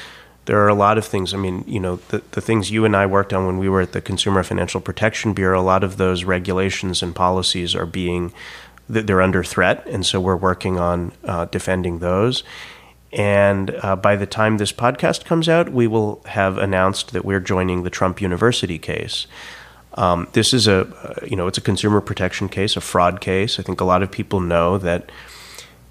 there 0.46 0.58
are 0.62 0.68
a 0.68 0.74
lot 0.74 0.98
of 0.98 1.04
things. 1.04 1.32
I 1.32 1.38
mean, 1.38 1.64
you 1.66 1.80
know, 1.80 1.96
the, 2.08 2.22
the 2.32 2.40
things 2.40 2.70
you 2.70 2.84
and 2.84 2.94
I 2.94 3.06
worked 3.06 3.32
on 3.32 3.46
when 3.46 3.58
we 3.58 3.68
were 3.68 3.80
at 3.80 3.92
the 3.92 4.00
Consumer 4.00 4.42
Financial 4.42 4.80
Protection 4.80 5.32
Bureau, 5.32 5.60
a 5.60 5.62
lot 5.62 5.82
of 5.82 5.96
those 5.96 6.24
regulations 6.24 7.02
and 7.02 7.14
policies 7.14 7.74
are 7.74 7.86
being 7.86 8.32
they're 8.86 9.22
under 9.22 9.42
threat, 9.42 9.86
and 9.86 10.04
so 10.04 10.20
we're 10.20 10.36
working 10.36 10.78
on 10.78 11.12
uh, 11.24 11.46
defending 11.46 12.00
those. 12.00 12.44
And 13.12 13.70
uh, 13.82 13.96
by 13.96 14.16
the 14.16 14.26
time 14.26 14.58
this 14.58 14.72
podcast 14.72 15.24
comes 15.24 15.48
out, 15.48 15.70
we 15.70 15.86
will 15.86 16.20
have 16.26 16.58
announced 16.58 17.12
that 17.12 17.24
we're 17.24 17.40
joining 17.40 17.84
the 17.84 17.90
Trump 17.90 18.20
University 18.20 18.78
case. 18.78 19.26
Um, 19.94 20.26
this 20.32 20.52
is 20.52 20.66
a, 20.66 20.88
uh, 20.88 21.24
you 21.24 21.36
know, 21.36 21.46
it's 21.46 21.56
a 21.56 21.62
consumer 21.62 22.00
protection 22.00 22.48
case, 22.48 22.76
a 22.76 22.80
fraud 22.80 23.20
case. 23.20 23.60
I 23.60 23.62
think 23.62 23.80
a 23.80 23.84
lot 23.84 24.02
of 24.02 24.10
people 24.10 24.40
know 24.40 24.76
that 24.78 25.10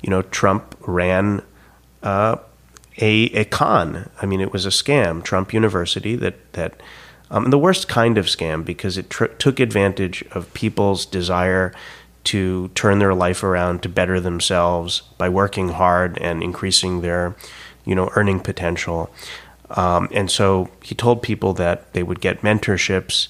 you 0.04 0.10
know, 0.10 0.22
Trump 0.22 0.76
ran 0.86 1.42
uh, 2.04 2.36
a, 3.02 3.24
a 3.32 3.46
con. 3.46 4.10
I 4.22 4.26
mean, 4.28 4.42
it 4.42 4.54
was 4.54 4.66
a 4.66 4.70
scam, 4.70 5.24
Trump 5.24 5.54
University, 5.54 6.16
that, 6.18 6.54
that 6.54 6.80
um, 7.32 7.50
the 7.50 7.58
worst 7.58 7.88
kind 7.88 8.18
of 8.18 8.26
scam 8.26 8.64
because 8.64 8.98
it 8.98 9.10
tr- 9.10 9.26
took 9.26 9.60
advantage 9.60 10.24
of 10.34 10.54
people's 10.54 11.06
desire 11.06 11.74
to 12.26 12.70
turn 12.76 13.00
their 13.00 13.16
life 13.16 13.44
around 13.44 13.82
to 13.84 13.90
better 13.90 14.20
themselves 14.20 15.02
by 15.18 15.30
working 15.30 15.70
hard 15.70 16.18
and 16.20 16.44
increasing 16.44 17.02
their, 17.02 17.36
you 17.86 17.96
know, 17.96 18.12
earning 18.16 18.40
potential. 18.40 19.12
Um, 19.72 20.08
and 20.12 20.30
so 20.30 20.70
he 20.84 20.96
told 20.96 21.22
people 21.22 21.54
that 21.54 21.92
they 21.94 22.04
would 22.04 22.22
get 22.22 22.42
mentorships 22.42 23.28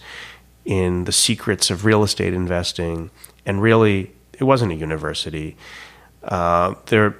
in 0.65 1.05
the 1.05 1.11
secrets 1.11 1.69
of 1.69 1.85
real 1.85 2.03
estate 2.03 2.33
investing. 2.33 3.09
And 3.45 3.61
really, 3.61 4.11
it 4.33 4.43
wasn't 4.43 4.71
a 4.71 4.75
university. 4.75 5.55
Uh, 6.23 6.75
the, 6.85 7.13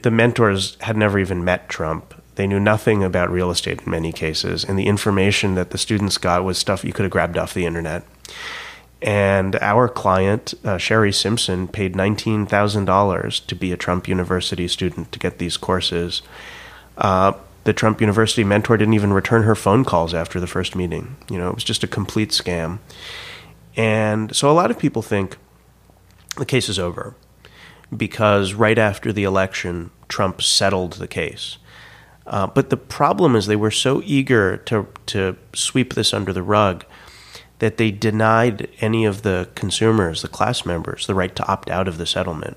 the 0.00 0.10
mentors 0.10 0.76
had 0.80 0.96
never 0.96 1.18
even 1.18 1.44
met 1.44 1.68
Trump. 1.68 2.14
They 2.36 2.46
knew 2.46 2.60
nothing 2.60 3.02
about 3.02 3.30
real 3.30 3.50
estate 3.50 3.82
in 3.82 3.90
many 3.90 4.12
cases, 4.12 4.64
and 4.64 4.78
the 4.78 4.86
information 4.86 5.54
that 5.54 5.70
the 5.70 5.78
students 5.78 6.18
got 6.18 6.44
was 6.44 6.58
stuff 6.58 6.84
you 6.84 6.92
could 6.92 7.04
have 7.04 7.12
grabbed 7.12 7.36
off 7.36 7.54
the 7.54 7.66
internet. 7.66 8.04
And 9.02 9.56
our 9.56 9.88
client, 9.88 10.54
uh, 10.64 10.78
Sherry 10.78 11.12
Simpson, 11.12 11.68
paid 11.68 11.94
$19,000 11.94 13.46
to 13.46 13.54
be 13.54 13.72
a 13.72 13.76
Trump 13.76 14.08
University 14.08 14.66
student 14.66 15.12
to 15.12 15.18
get 15.18 15.38
these 15.38 15.56
courses. 15.56 16.22
Uh, 16.96 17.34
the 17.64 17.72
Trump 17.72 18.00
University 18.00 18.44
mentor 18.44 18.76
didn't 18.76 18.94
even 18.94 19.12
return 19.12 19.42
her 19.42 19.54
phone 19.54 19.84
calls 19.84 20.14
after 20.14 20.40
the 20.40 20.46
first 20.46 20.74
meeting. 20.74 21.16
You 21.28 21.38
know, 21.38 21.50
it 21.50 21.54
was 21.54 21.64
just 21.64 21.84
a 21.84 21.86
complete 21.86 22.30
scam. 22.30 22.78
And 23.76 24.34
so 24.34 24.50
a 24.50 24.52
lot 24.52 24.70
of 24.70 24.78
people 24.78 25.02
think 25.02 25.36
the 26.36 26.46
case 26.46 26.68
is 26.68 26.78
over 26.78 27.14
because 27.96 28.54
right 28.54 28.78
after 28.78 29.12
the 29.12 29.24
election, 29.24 29.90
Trump 30.08 30.42
settled 30.42 30.94
the 30.94 31.08
case. 31.08 31.58
Uh, 32.26 32.46
but 32.46 32.70
the 32.70 32.76
problem 32.76 33.36
is 33.36 33.46
they 33.46 33.56
were 33.56 33.70
so 33.70 34.02
eager 34.04 34.56
to 34.56 34.86
to 35.06 35.36
sweep 35.54 35.94
this 35.94 36.14
under 36.14 36.32
the 36.32 36.42
rug 36.42 36.84
that 37.58 37.76
they 37.76 37.90
denied 37.90 38.68
any 38.80 39.04
of 39.04 39.22
the 39.22 39.48
consumers, 39.54 40.22
the 40.22 40.28
class 40.28 40.64
members, 40.64 41.06
the 41.06 41.14
right 41.14 41.34
to 41.36 41.46
opt 41.46 41.70
out 41.70 41.86
of 41.86 41.98
the 41.98 42.06
settlement, 42.06 42.56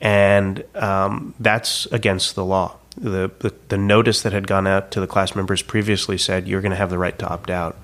and 0.00 0.64
um, 0.74 1.34
that's 1.38 1.86
against 1.86 2.34
the 2.34 2.44
law. 2.44 2.76
The, 2.96 3.30
the, 3.38 3.54
the 3.68 3.78
notice 3.78 4.20
that 4.20 4.34
had 4.34 4.46
gone 4.46 4.66
out 4.66 4.90
to 4.90 5.00
the 5.00 5.06
class 5.06 5.34
members 5.34 5.62
previously 5.62 6.18
said 6.18 6.46
you're 6.46 6.60
going 6.60 6.72
to 6.72 6.76
have 6.76 6.90
the 6.90 6.98
right 6.98 7.18
to 7.20 7.26
opt 7.26 7.50
out, 7.50 7.76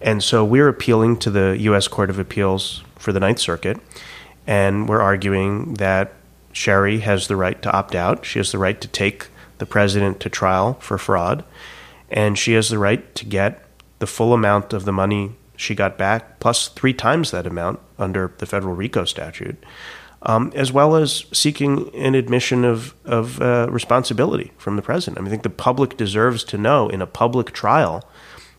and 0.00 0.22
so 0.22 0.44
we're 0.44 0.68
appealing 0.68 1.18
to 1.20 1.30
the 1.30 1.56
U.S. 1.60 1.88
Court 1.88 2.10
of 2.10 2.18
Appeals 2.18 2.84
for 2.96 3.12
the 3.12 3.20
Ninth 3.20 3.38
Circuit, 3.38 3.80
and 4.50 4.88
we're 4.88 5.00
arguing 5.00 5.74
that 5.74 6.12
Sherry 6.50 6.98
has 6.98 7.28
the 7.28 7.36
right 7.36 7.62
to 7.62 7.70
opt 7.70 7.94
out. 7.94 8.26
She 8.26 8.40
has 8.40 8.50
the 8.50 8.58
right 8.58 8.80
to 8.80 8.88
take 8.88 9.28
the 9.58 9.64
president 9.64 10.18
to 10.20 10.28
trial 10.28 10.74
for 10.80 10.98
fraud, 10.98 11.44
and 12.10 12.36
she 12.36 12.54
has 12.54 12.68
the 12.68 12.78
right 12.78 13.14
to 13.14 13.24
get 13.24 13.64
the 14.00 14.08
full 14.08 14.34
amount 14.34 14.72
of 14.72 14.84
the 14.84 14.92
money 14.92 15.36
she 15.54 15.76
got 15.76 15.96
back, 15.96 16.40
plus 16.40 16.66
three 16.66 16.92
times 16.92 17.30
that 17.30 17.46
amount 17.46 17.78
under 17.96 18.34
the 18.38 18.46
federal 18.46 18.74
RICO 18.74 19.04
statute, 19.04 19.62
um, 20.22 20.50
as 20.56 20.72
well 20.72 20.96
as 20.96 21.26
seeking 21.30 21.88
an 21.94 22.16
admission 22.16 22.64
of, 22.64 22.92
of 23.04 23.40
uh, 23.40 23.68
responsibility 23.70 24.50
from 24.58 24.74
the 24.74 24.82
president. 24.82 25.18
I, 25.18 25.20
mean, 25.20 25.28
I 25.28 25.30
think 25.30 25.44
the 25.44 25.50
public 25.50 25.96
deserves 25.96 26.42
to 26.44 26.58
know 26.58 26.88
in 26.88 27.00
a 27.00 27.06
public 27.06 27.52
trial 27.52 28.02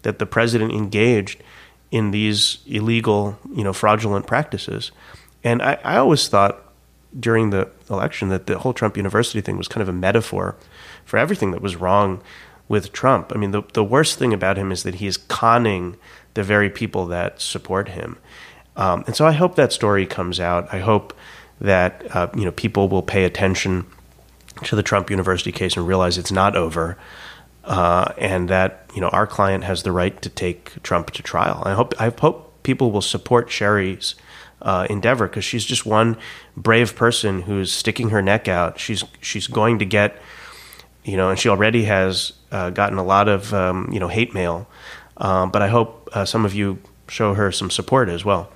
that 0.04 0.19
the 0.19 0.25
president 0.25 0.71
engaged 0.71 1.43
in 1.89 2.12
these 2.12 2.60
illegal, 2.65 3.38
you 3.54 3.65
know, 3.65 3.73
fraudulent 3.73 4.25
practices. 4.25 4.93
And 5.43 5.62
I, 5.62 5.80
I 5.84 5.97
always 5.97 6.27
thought 6.27 6.60
during 7.17 7.49
the 7.49 7.69
election 7.89 8.30
that 8.30 8.47
the 8.47 8.60
whole 8.60 8.73
Trump 8.73 8.95
University 8.95 9.41
thing 9.41 9.58
was 9.58 9.67
kind 9.67 9.82
of 9.82 9.89
a 9.89 9.93
metaphor 9.93 10.56
for 11.04 11.17
everything 11.17 11.51
that 11.51 11.62
was 11.62 11.75
wrong 11.75 12.21
with 12.67 12.93
Trump. 12.93 13.32
I 13.36 13.38
mean, 13.38 13.51
the, 13.51 13.63
the 13.73 13.84
worst 13.84 14.17
thing 14.17 14.34
about 14.34 14.58
him 14.58 14.71
is 14.71 14.84
that 14.84 14.95
he 14.95 15.08
is 15.08 15.17
conning 15.17 15.97
the 16.36 16.43
very 16.43 16.69
people 16.69 17.06
that 17.08 17.41
support 17.41 17.89
him. 17.89 18.17
Um, 18.77 19.04
and 19.08 19.15
so 19.15 19.25
I 19.25 19.34
hope 19.34 19.56
that 19.56 19.73
story 19.73 20.06
comes 20.06 20.39
out. 20.39 20.73
I 20.73 20.80
hope 20.80 21.13
that 21.60 22.04
uh, 22.15 22.27
you 22.36 22.45
know 22.45 22.51
people 22.51 22.89
will 22.89 23.04
pay 23.04 23.25
attention 23.25 23.86
to 24.63 24.75
the 24.75 24.84
Trump 24.84 25.10
University 25.10 25.51
case 25.51 25.75
and 25.75 25.88
realize 25.88 26.17
it's 26.17 26.32
not 26.32 26.56
over, 26.56 26.97
uh, 27.63 28.13
and 28.17 28.49
that 28.49 28.89
you 28.95 29.01
know 29.01 29.10
our 29.10 29.27
client 29.27 29.63
has 29.63 29.84
the 29.84 29.91
right 29.91 30.19
to 30.21 30.30
take 30.30 30.82
Trump 30.84 31.12
to 31.12 31.21
trial. 31.21 31.62
I 31.65 31.73
hope 31.73 31.93
I 31.99 32.10
hope 32.10 32.63
people 32.63 32.91
will 32.91 33.01
support 33.01 33.49
Sherry's 33.49 34.15
uh, 34.62 34.88
endeavor 34.89 35.28
because 35.28 35.45
she's 35.45 35.65
just 35.65 35.86
one 35.86 36.17
brave 36.56 36.95
person 36.95 37.41
who's 37.43 37.71
sticking 37.71 38.10
her 38.10 38.21
neck 38.21 38.47
out. 38.47 38.80
She's 38.80 39.04
she's 39.21 39.47
going 39.47 39.80
to 39.80 39.86
get 39.86 40.21
you 41.04 41.17
know, 41.17 41.30
and 41.30 41.39
she 41.39 41.50
already 41.50 41.86
has 41.86 42.34
uh, 42.52 42.69
gotten 42.69 42.97
a 42.97 43.04
lot 43.04 43.28
of 43.28 43.54
um, 43.54 43.89
you 43.91 44.00
know 44.00 44.08
hate 44.08 44.34
mail. 44.34 44.67
Um, 45.17 45.52
but 45.52 45.62
I 45.62 45.67
hope 45.67 46.10
uh, 46.13 46.26
some 46.26 46.45
of 46.45 46.54
you 46.54 46.80
show 47.08 47.34
her 47.34 47.52
some 47.52 47.69
support 47.69 48.10
as 48.10 48.24
well. 48.26 48.52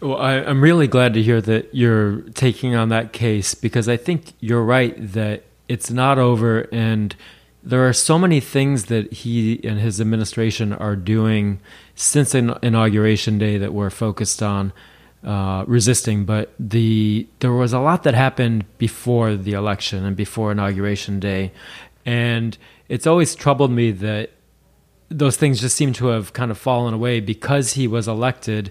Well, 0.00 0.16
I, 0.16 0.34
am 0.34 0.62
really 0.62 0.88
glad 0.88 1.14
to 1.14 1.22
hear 1.22 1.40
that 1.42 1.74
you're 1.74 2.22
taking 2.30 2.74
on 2.74 2.88
that 2.88 3.12
case 3.12 3.54
because 3.54 3.88
I 3.88 3.96
think 3.96 4.32
you're 4.40 4.64
right 4.64 4.94
that 5.12 5.44
it's 5.68 5.90
not 5.90 6.18
over, 6.18 6.68
and 6.72 7.14
there 7.62 7.86
are 7.86 7.92
so 7.92 8.18
many 8.18 8.40
things 8.40 8.86
that 8.86 9.12
he 9.12 9.60
and 9.64 9.78
his 9.78 10.00
administration 10.00 10.72
are 10.72 10.96
doing 10.96 11.60
since 11.94 12.34
inauguration 12.34 13.38
day 13.38 13.58
that 13.58 13.72
we're 13.72 13.90
focused 13.90 14.42
on 14.42 14.72
uh, 15.24 15.64
resisting. 15.66 16.24
But 16.24 16.52
the 16.58 17.26
there 17.40 17.52
was 17.52 17.72
a 17.72 17.80
lot 17.80 18.02
that 18.04 18.14
happened 18.14 18.64
before 18.78 19.36
the 19.36 19.52
election 19.52 20.04
and 20.04 20.16
before 20.16 20.52
inauguration 20.52 21.20
day, 21.20 21.52
and 22.04 22.56
it's 22.88 23.06
always 23.06 23.34
troubled 23.34 23.70
me 23.70 23.90
that 23.90 24.30
those 25.08 25.36
things 25.36 25.60
just 25.60 25.76
seem 25.76 25.92
to 25.94 26.06
have 26.08 26.32
kind 26.32 26.50
of 26.50 26.58
fallen 26.58 26.94
away 26.94 27.20
because 27.20 27.74
he 27.74 27.86
was 27.86 28.08
elected 28.08 28.70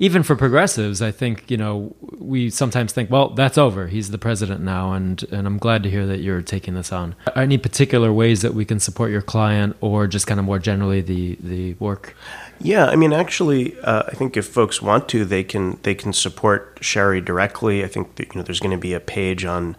even 0.00 0.22
for 0.22 0.34
progressives, 0.34 1.02
I 1.02 1.10
think 1.10 1.50
you 1.50 1.58
know 1.58 1.94
we 2.18 2.48
sometimes 2.48 2.92
think, 2.92 3.10
well, 3.10 3.28
that's 3.28 3.58
over. 3.58 3.86
He's 3.86 4.10
the 4.10 4.18
president 4.18 4.62
now, 4.62 4.94
and 4.94 5.22
and 5.30 5.46
I'm 5.46 5.58
glad 5.58 5.82
to 5.82 5.90
hear 5.90 6.06
that 6.06 6.20
you're 6.20 6.40
taking 6.40 6.74
this 6.74 6.90
on. 6.90 7.14
Any 7.36 7.58
particular 7.58 8.10
ways 8.10 8.40
that 8.40 8.54
we 8.54 8.64
can 8.64 8.80
support 8.80 9.10
your 9.10 9.20
client, 9.20 9.76
or 9.82 10.06
just 10.06 10.26
kind 10.26 10.40
of 10.40 10.46
more 10.46 10.58
generally 10.58 11.02
the 11.02 11.36
the 11.40 11.74
work? 11.74 12.16
Yeah, 12.62 12.86
I 12.86 12.96
mean, 12.96 13.12
actually, 13.12 13.78
uh, 13.80 14.04
I 14.08 14.12
think 14.12 14.38
if 14.38 14.46
folks 14.46 14.80
want 14.80 15.06
to, 15.10 15.26
they 15.26 15.44
can 15.44 15.78
they 15.82 15.94
can 15.94 16.14
support 16.14 16.78
Sherry 16.80 17.20
directly. 17.20 17.84
I 17.84 17.88
think 17.88 18.16
that, 18.16 18.28
you 18.28 18.38
know 18.40 18.42
there's 18.42 18.60
going 18.60 18.76
to 18.76 18.78
be 18.78 18.94
a 18.94 19.00
page 19.00 19.44
on 19.44 19.76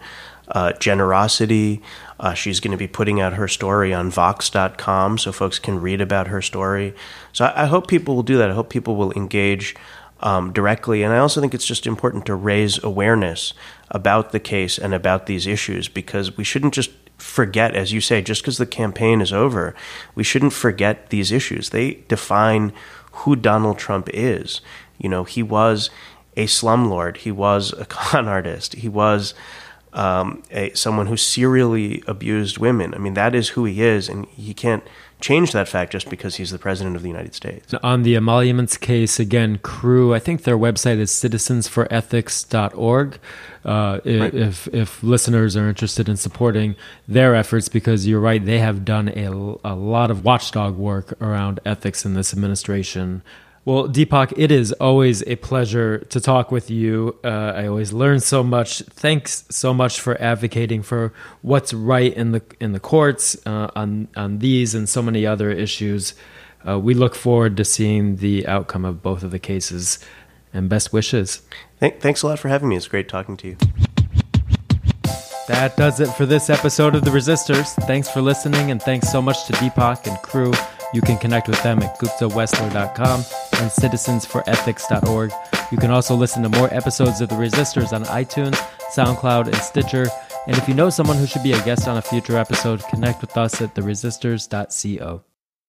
uh, 0.48 0.72
generosity. 0.74 1.82
Uh, 2.20 2.34
she's 2.34 2.60
going 2.60 2.70
to 2.70 2.76
be 2.76 2.86
putting 2.86 3.20
out 3.20 3.32
her 3.32 3.48
story 3.48 3.92
on 3.92 4.08
Vox.com, 4.08 5.18
so 5.18 5.32
folks 5.32 5.58
can 5.58 5.80
read 5.80 6.00
about 6.00 6.28
her 6.28 6.40
story. 6.40 6.94
So 7.32 7.46
I, 7.46 7.64
I 7.64 7.66
hope 7.66 7.88
people 7.88 8.14
will 8.14 8.22
do 8.22 8.38
that. 8.38 8.50
I 8.50 8.54
hope 8.54 8.70
people 8.70 8.94
will 8.94 9.10
engage 9.14 9.74
um, 10.22 10.52
directly. 10.52 11.02
And 11.02 11.12
I 11.12 11.18
also 11.18 11.40
think 11.40 11.54
it's 11.54 11.66
just 11.66 11.86
important 11.86 12.26
to 12.26 12.34
raise 12.34 12.82
awareness 12.82 13.54
about 13.90 14.32
the 14.32 14.40
case 14.40 14.78
and 14.78 14.94
about 14.94 15.26
these 15.26 15.46
issues 15.46 15.88
because 15.88 16.36
we 16.36 16.44
shouldn't 16.44 16.74
just 16.74 16.90
forget, 17.18 17.74
as 17.74 17.92
you 17.92 18.00
say, 18.00 18.22
just 18.22 18.42
because 18.42 18.58
the 18.58 18.66
campaign 18.66 19.20
is 19.20 19.32
over, 19.32 19.74
we 20.14 20.24
shouldn't 20.24 20.52
forget 20.52 21.10
these 21.10 21.30
issues. 21.30 21.70
They 21.70 22.02
define 22.08 22.72
who 23.12 23.36
Donald 23.36 23.78
Trump 23.78 24.08
is. 24.12 24.60
You 24.98 25.08
know, 25.08 25.24
he 25.24 25.42
was 25.42 25.90
a 26.36 26.46
slumlord, 26.46 27.18
he 27.18 27.30
was 27.30 27.72
a 27.72 27.84
con 27.84 28.26
artist, 28.36 28.74
he 28.74 28.88
was 28.88 29.34
um, 29.92 30.42
a, 30.50 30.72
someone 30.74 31.06
who 31.06 31.16
serially 31.16 32.02
abused 32.06 32.58
women. 32.58 32.94
I 32.94 32.98
mean, 32.98 33.14
that 33.14 33.34
is 33.34 33.50
who 33.50 33.64
he 33.64 33.82
is, 33.82 34.08
and 34.08 34.26
he 34.26 34.54
can't 34.54 34.84
change 35.22 35.52
that 35.52 35.68
fact 35.68 35.92
just 35.92 36.10
because 36.10 36.34
he's 36.36 36.50
the 36.50 36.58
president 36.58 36.96
of 36.96 37.02
the 37.02 37.08
United 37.08 37.34
States. 37.34 37.72
On 37.82 38.02
the 38.02 38.16
emoluments 38.16 38.76
case, 38.76 39.20
again, 39.20 39.58
Crew, 39.58 40.14
I 40.14 40.18
think 40.18 40.42
their 40.42 40.58
website 40.58 40.98
is 40.98 41.10
citizensforethics.org. 41.10 43.18
Uh, 43.64 44.00
right. 44.04 44.34
if, 44.34 44.66
if 44.68 45.02
listeners 45.02 45.56
are 45.56 45.68
interested 45.68 46.08
in 46.08 46.16
supporting 46.16 46.74
their 47.06 47.34
efforts, 47.34 47.68
because 47.68 48.06
you're 48.06 48.20
right, 48.20 48.44
they 48.44 48.58
have 48.58 48.84
done 48.84 49.08
a, 49.10 49.28
a 49.64 49.76
lot 49.76 50.10
of 50.10 50.24
watchdog 50.24 50.76
work 50.76 51.14
around 51.22 51.60
ethics 51.64 52.04
in 52.04 52.14
this 52.14 52.32
administration. 52.32 53.22
Well, 53.64 53.88
Deepak, 53.88 54.32
it 54.36 54.50
is 54.50 54.72
always 54.72 55.22
a 55.28 55.36
pleasure 55.36 55.98
to 55.98 56.20
talk 56.20 56.50
with 56.50 56.68
you. 56.68 57.16
Uh, 57.22 57.28
I 57.54 57.68
always 57.68 57.92
learn 57.92 58.18
so 58.18 58.42
much. 58.42 58.80
Thanks 58.80 59.44
so 59.50 59.72
much 59.72 60.00
for 60.00 60.20
advocating 60.20 60.82
for 60.82 61.12
what's 61.42 61.72
right 61.72 62.12
in 62.12 62.32
the 62.32 62.42
in 62.58 62.72
the 62.72 62.80
courts 62.80 63.36
uh, 63.46 63.70
on 63.76 64.08
on 64.16 64.40
these 64.40 64.74
and 64.74 64.88
so 64.88 65.00
many 65.00 65.24
other 65.24 65.52
issues. 65.52 66.14
Uh, 66.66 66.78
we 66.80 66.92
look 66.94 67.14
forward 67.14 67.56
to 67.56 67.64
seeing 67.64 68.16
the 68.16 68.46
outcome 68.48 68.84
of 68.84 69.00
both 69.00 69.22
of 69.22 69.30
the 69.30 69.38
cases. 69.38 70.00
And 70.54 70.68
best 70.68 70.92
wishes. 70.92 71.40
thanks 71.80 72.22
a 72.22 72.26
lot 72.26 72.38
for 72.38 72.48
having 72.48 72.68
me. 72.68 72.76
It's 72.76 72.86
great 72.86 73.08
talking 73.08 73.38
to 73.38 73.48
you. 73.48 73.56
That 75.48 75.78
does 75.78 75.98
it 75.98 76.08
for 76.08 76.26
this 76.26 76.50
episode 76.50 76.94
of 76.94 77.04
The 77.04 77.10
Resistors. 77.10 77.74
Thanks 77.86 78.10
for 78.10 78.20
listening, 78.20 78.70
and 78.70 78.80
thanks 78.82 79.10
so 79.10 79.22
much 79.22 79.46
to 79.46 79.54
Deepak 79.54 80.06
and 80.06 80.20
crew 80.20 80.52
you 80.92 81.00
can 81.00 81.18
connect 81.18 81.48
with 81.48 81.62
them 81.62 81.82
at 81.82 81.98
guptawessler.com 81.98 83.20
and 83.20 83.70
citizensforethics.org. 83.70 85.32
You 85.70 85.78
can 85.78 85.90
also 85.90 86.14
listen 86.14 86.42
to 86.42 86.48
more 86.48 86.72
episodes 86.72 87.20
of 87.20 87.28
The 87.28 87.34
Resistors 87.36 87.92
on 87.92 88.04
iTunes, 88.04 88.56
SoundCloud, 88.94 89.46
and 89.46 89.56
Stitcher. 89.56 90.06
And 90.46 90.56
if 90.56 90.68
you 90.68 90.74
know 90.74 90.90
someone 90.90 91.16
who 91.16 91.26
should 91.26 91.42
be 91.42 91.52
a 91.52 91.64
guest 91.64 91.88
on 91.88 91.96
a 91.96 92.02
future 92.02 92.36
episode, 92.36 92.82
connect 92.84 93.20
with 93.20 93.36
us 93.36 93.60
at 93.62 93.74
theresistors.co. 93.74 95.31